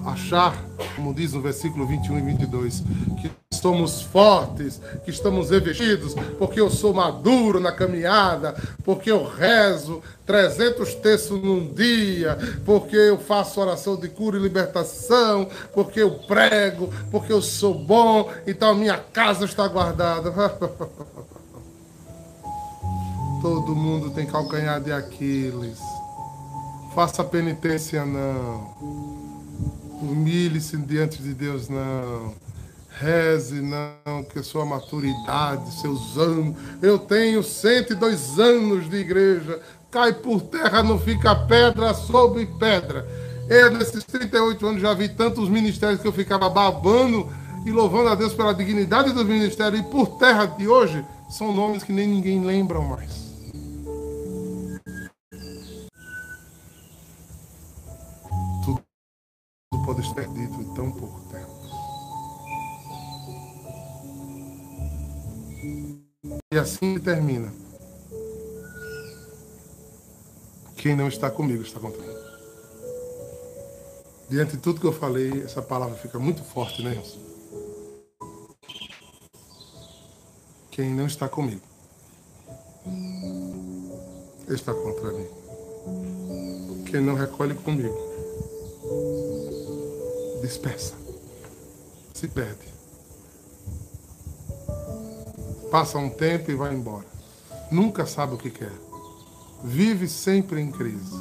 achar, 0.06 0.56
como 0.96 1.14
diz 1.14 1.34
no 1.34 1.42
versículo 1.42 1.86
21 1.86 2.20
e 2.20 2.22
22, 2.22 2.84
que 3.22 3.32
somos 3.52 4.02
fortes, 4.02 4.82
que 5.06 5.12
estamos 5.12 5.50
revestidos, 5.50 6.14
porque 6.38 6.60
eu 6.60 6.70
sou 6.70 6.94
maduro 6.94 7.60
na 7.60 7.72
caminhada, 7.72 8.54
porque 8.84 9.10
eu 9.10 9.26
rezo 9.26 10.02
300 10.26 10.96
textos 10.96 11.42
num 11.42 11.74
dia, 11.74 12.38
porque 12.66 12.96
eu 12.96 13.18
faço 13.18 13.62
oração 13.62 13.96
de 13.96 14.10
cura 14.10 14.38
e 14.38 14.42
libertação, 14.42 15.48
porque 15.74 16.02
eu 16.02 16.12
prego, 16.12 16.90
porque 17.10 17.32
eu 17.32 17.42
sou 17.42 17.74
bom, 17.74 18.30
então 18.46 18.72
a 18.72 18.76
minha 18.76 18.98
casa 18.98 19.46
está 19.46 19.68
guardada. 19.68 20.32
Todo 23.42 23.76
mundo 23.76 24.10
tem 24.12 24.26
calcanhar 24.26 24.80
de 24.80 24.92
Aquiles. 24.94 25.80
Faça 26.96 27.24
penitência 27.26 28.06
não. 28.06 29.13
Humilhe-se 30.04 30.76
diante 30.78 31.22
de 31.22 31.34
Deus, 31.34 31.70
não. 31.70 32.34
Reze, 33.00 33.62
não, 33.62 34.24
que 34.24 34.40
a 34.40 34.44
sua 34.44 34.66
maturidade, 34.66 35.82
seus 35.82 36.18
anos. 36.18 36.56
Eu 36.82 37.00
tenho 37.00 37.42
102 37.42 38.38
anos 38.38 38.90
de 38.90 38.98
igreja. 38.98 39.60
Cai 39.90 40.14
por 40.14 40.42
terra, 40.42 40.84
não 40.84 41.00
fica 41.00 41.34
pedra 41.36 41.94
sobre 41.94 42.46
pedra. 42.46 43.08
Eu, 43.50 43.72
nesses 43.72 44.04
38 44.04 44.66
anos, 44.66 44.82
já 44.82 44.94
vi 44.94 45.08
tantos 45.10 45.50
ministérios 45.50 46.02
que 46.02 46.08
eu 46.08 46.14
ficava 46.14 46.50
babando 46.50 47.30
e 47.66 47.72
louvando 47.72 48.10
a 48.10 48.16
Deus 48.16 48.34
pela 48.34 48.54
dignidade 48.54 49.12
dos 49.12 49.26
ministérios. 49.26 49.82
E 49.82 49.84
por 49.84 50.18
terra 50.18 50.46
de 50.46 50.68
hoje, 50.68 51.04
são 51.30 51.54
nomes 51.54 51.84
que 51.84 51.94
nem 51.94 52.08
ninguém 52.08 52.44
lembra 52.44 52.80
mais. 52.80 53.23
Podes 59.94 60.12
ter 60.14 60.28
dito 60.30 60.60
em 60.60 60.74
tão 60.74 60.92
pouco 60.92 61.20
tempo. 61.30 61.54
E 66.52 66.58
assim 66.58 67.00
termina. 67.00 67.54
Quem 70.76 70.96
não 70.96 71.08
está 71.08 71.30
comigo 71.30 71.62
está 71.62 71.80
contra 71.80 72.02
mim. 72.02 72.14
Diante 74.30 74.54
de 74.54 74.58
tudo 74.58 74.82
que 74.82 74.88
eu 74.88 74.94
falei, 74.94 75.44
essa 75.44 75.62
palavra 75.62 75.96
fica 75.96 76.18
muito 76.18 76.44
forte, 76.44 76.82
né? 76.82 77.02
Quem 80.72 80.90
não 80.90 81.06
está 81.06 81.30
comigo 81.30 81.62
está 84.48 84.74
contra 84.74 85.12
mim. 85.12 85.28
Quem 86.90 87.00
não 87.00 87.14
recolhe 87.14 87.54
comigo 87.54 88.14
dispersa, 90.44 90.94
se 92.14 92.28
perde. 92.28 92.68
Passa 95.72 95.98
um 95.98 96.10
tempo 96.10 96.52
e 96.52 96.56
vai 96.56 96.74
embora. 96.74 97.06
Nunca 97.72 98.06
sabe 98.06 98.36
o 98.36 98.38
que 98.38 98.52
quer. 98.52 98.74
Vive 99.64 100.08
sempre 100.10 100.60
em 100.60 100.70
crise. 100.70 101.16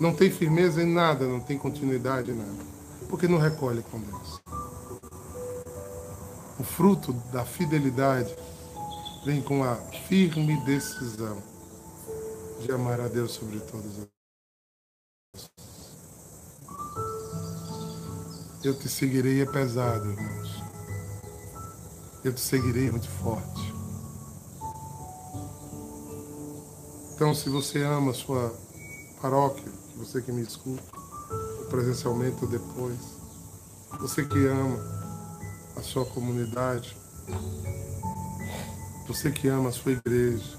Não 0.00 0.14
tem 0.14 0.30
firmeza 0.30 0.82
em 0.82 0.90
nada, 0.90 1.26
não 1.26 1.38
tem 1.38 1.58
continuidade 1.58 2.30
em 2.30 2.34
nada. 2.34 2.64
Porque 3.08 3.28
não 3.28 3.38
recolhe 3.38 3.82
com 3.82 4.00
Deus. 4.00 4.40
O 6.58 6.64
fruto 6.64 7.12
da 7.30 7.44
fidelidade 7.44 8.34
vem 9.26 9.42
com 9.42 9.62
a 9.62 9.76
firme 10.08 10.56
decisão 10.64 11.36
de 12.60 12.72
amar 12.72 13.00
a 13.00 13.06
Deus 13.06 13.32
sobre 13.32 13.60
todas 13.60 13.98
as 13.98 14.14
Eu 18.64 18.72
te 18.72 18.88
seguirei 18.88 19.42
é 19.42 19.44
pesado, 19.44 20.10
irmãos. 20.10 20.62
Eu 22.24 22.32
te 22.32 22.40
seguirei 22.40 22.90
muito 22.90 23.06
forte. 23.06 23.74
Então, 27.14 27.34
se 27.34 27.50
você 27.50 27.82
ama 27.82 28.12
a 28.12 28.14
sua 28.14 28.58
paróquia, 29.20 29.70
você 29.98 30.22
que 30.22 30.32
me 30.32 30.40
escuta, 30.40 30.82
presencialmente 31.68 32.42
ou 32.42 32.50
depois, 32.50 32.98
você 34.00 34.24
que 34.24 34.46
ama 34.46 34.78
a 35.76 35.82
sua 35.82 36.06
comunidade, 36.06 36.96
você 39.06 39.30
que 39.30 39.46
ama 39.46 39.68
a 39.68 39.72
sua 39.72 39.92
igreja, 39.92 40.58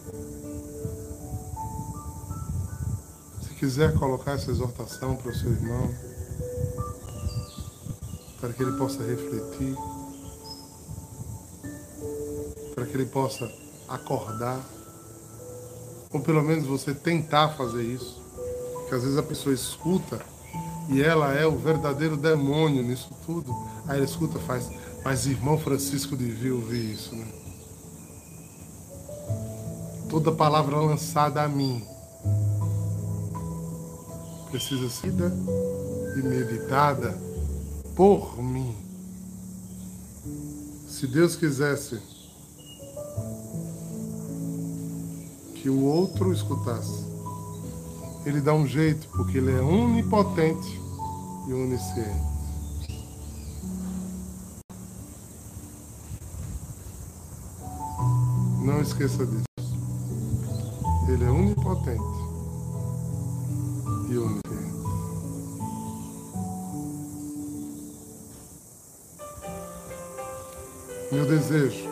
se 3.41 3.53
quiser 3.55 3.97
colocar 3.97 4.33
essa 4.33 4.51
exortação 4.51 5.15
para 5.15 5.31
o 5.31 5.35
seu 5.35 5.51
irmão, 5.51 6.04
para 8.45 8.53
que 8.53 8.61
ele 8.61 8.73
possa 8.73 9.01
refletir, 9.03 9.75
para 12.75 12.85
que 12.85 12.93
ele 12.95 13.07
possa 13.07 13.51
acordar, 13.89 14.63
ou 16.13 16.19
pelo 16.19 16.43
menos 16.43 16.67
você 16.67 16.93
tentar 16.93 17.49
fazer 17.49 17.81
isso, 17.81 18.21
que 18.87 18.93
às 18.93 19.01
vezes 19.01 19.17
a 19.17 19.23
pessoa 19.23 19.55
escuta 19.55 20.21
e 20.89 21.01
ela 21.01 21.33
é 21.33 21.47
o 21.47 21.57
verdadeiro 21.57 22.15
demônio 22.15 22.83
nisso 22.83 23.09
tudo, 23.25 23.51
aí 23.87 23.97
ela 23.97 24.05
escuta 24.05 24.37
faz, 24.37 24.69
mas 25.03 25.25
irmão 25.25 25.57
Francisco 25.57 26.15
devia 26.15 26.53
ouvir 26.53 26.93
isso, 26.93 27.15
né? 27.15 27.25
Toda 30.07 30.31
palavra 30.31 30.77
lançada 30.77 31.41
a 31.41 31.47
mim 31.47 31.83
precisa 34.51 34.87
ser 34.87 35.11
e 36.15 36.21
meditada 36.21 37.24
por 37.95 38.41
mim. 38.41 38.75
Se 40.87 41.07
Deus 41.07 41.35
quisesse 41.35 41.99
que 45.55 45.69
o 45.69 45.83
outro 45.83 46.33
escutasse, 46.33 47.05
Ele 48.25 48.41
dá 48.41 48.53
um 48.53 48.67
jeito, 48.67 49.07
porque 49.09 49.37
Ele 49.37 49.51
é 49.51 49.61
onipotente 49.61 50.79
e 51.47 51.53
onisciente. 51.53 52.35
Não 58.61 58.81
esqueça 58.81 59.25
disso. 59.25 59.43
Ele 61.07 61.23
é 61.23 61.29
onipotente 61.29 62.01
e 64.09 64.17
onisciente. 64.17 64.84
Meu 71.15 71.25
desejo 71.25 71.87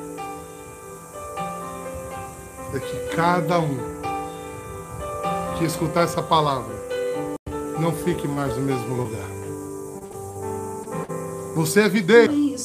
é 2.73 2.79
que 2.79 3.15
cada 3.15 3.57
um 3.57 3.77
que 5.57 5.63
escutar 5.63 6.01
essa 6.01 6.21
palavra 6.21 6.75
não 7.79 7.93
fique 7.93 8.27
mais 8.27 8.53
no 8.57 8.63
mesmo 8.63 8.93
lugar. 8.97 9.29
Você 11.55 11.83
é 11.83 11.87
videiro 11.87 12.33
e 12.33 12.57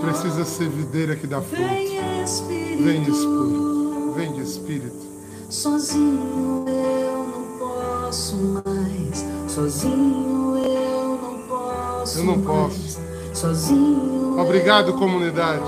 precisa 0.00 0.44
ser 0.44 0.68
videira 0.68 1.16
que 1.16 1.26
dá 1.26 1.42
fruto. 1.42 1.60
Vem 1.60 2.22
Espírito, 2.22 4.12
vem 4.14 4.38
Espírito. 4.38 5.10
Sozinho 5.50 6.66
eu 6.68 7.24
não 7.24 7.58
posso 7.58 8.36
mais, 8.36 9.24
sozinho 9.48 10.56
eu 10.58 11.18
não 11.20 11.48
posso. 11.48 12.18
Eu 12.18 12.24
não 12.24 12.40
posso. 12.40 13.11
Sozinho 13.42 14.38
Obrigado, 14.38 14.92
comunidade. 14.92 15.64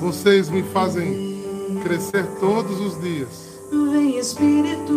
Vocês 0.00 0.48
me 0.48 0.64
fazem 0.64 1.40
crescer 1.84 2.26
todos 2.40 2.80
os 2.80 3.00
dias. 3.00 3.60
Vem 3.70 4.18
Espírito, 4.18 4.92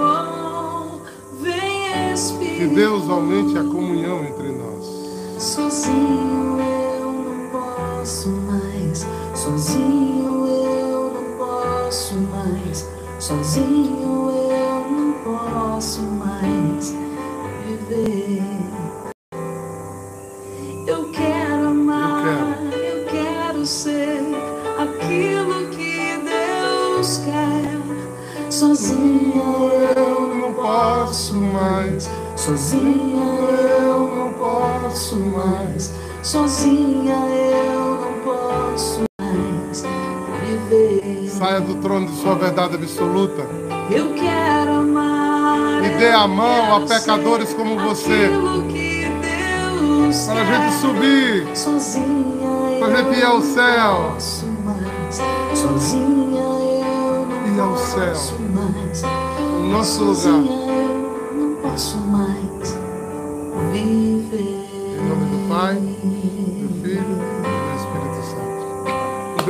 oh, 0.00 1.00
vem 1.42 2.12
Espírito. 2.12 2.58
Que 2.58 2.66
Deus 2.76 3.10
aumente 3.10 3.58
a 3.58 3.64
comunhão 3.64 4.22
entre 4.24 4.52
nós. 4.52 4.84
Sozinho 5.42 6.60
eu 6.60 7.12
não 7.12 7.50
posso 7.50 8.28
mais. 8.28 9.04
Sozinho 9.34 10.46
eu 10.46 11.12
não 11.12 11.36
posso 11.36 12.14
mais. 12.14 12.88
Sozinho 13.18 14.30
eu 14.30 14.90
não 14.90 15.12
posso 15.24 16.02
mais 16.02 16.94
viver. 17.66 18.13
Mais. 32.50 32.60
Sozinho 32.60 33.48
eu 33.50 34.16
não 34.16 34.32
posso 34.34 35.16
mais. 35.16 35.92
Sozinha 36.22 37.14
eu 37.14 38.00
não 38.00 38.12
posso 38.24 39.02
mais 39.20 39.82
viver. 40.42 41.30
Saia 41.30 41.60
do 41.60 41.74
trono 41.76 42.06
de 42.06 42.16
sua 42.20 42.34
verdade 42.34 42.74
absoluta 42.76 43.42
Eu 43.90 44.12
quero 44.14 44.72
amar. 44.72 45.84
e 45.84 45.88
dê 45.98 46.10
a 46.10 46.26
mão 46.26 46.76
a 46.76 46.80
pecadores 46.86 47.52
como 47.54 47.78
você. 47.78 48.30
Para 50.26 50.40
a 50.40 50.44
gente 50.44 50.74
subir, 50.80 51.56
Sozinha 51.56 52.78
para 52.78 52.86
a 52.98 53.02
gente 53.02 53.18
ir 53.18 53.22
eu 53.22 53.28
ao 53.28 53.34
não 53.40 53.42
céu. 53.42 54.10
posso 54.14 54.46
mais. 54.64 55.22
Sozinha 55.58 56.40
eu 56.40 57.26
não 57.26 57.56
Ir 57.56 57.60
ao 57.60 57.70
posso 57.70 57.90
céu. 57.92 58.38
mais. 58.50 59.02
no 59.02 59.68
nosso 59.68 59.98
Sozinha 60.14 60.32
lugar. 60.34 60.63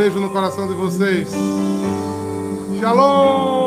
Beijo 0.05 0.21
no 0.21 0.29
coração 0.29 0.69
de 0.69 0.75
vocês. 0.75 1.31
Shalom! 2.79 3.64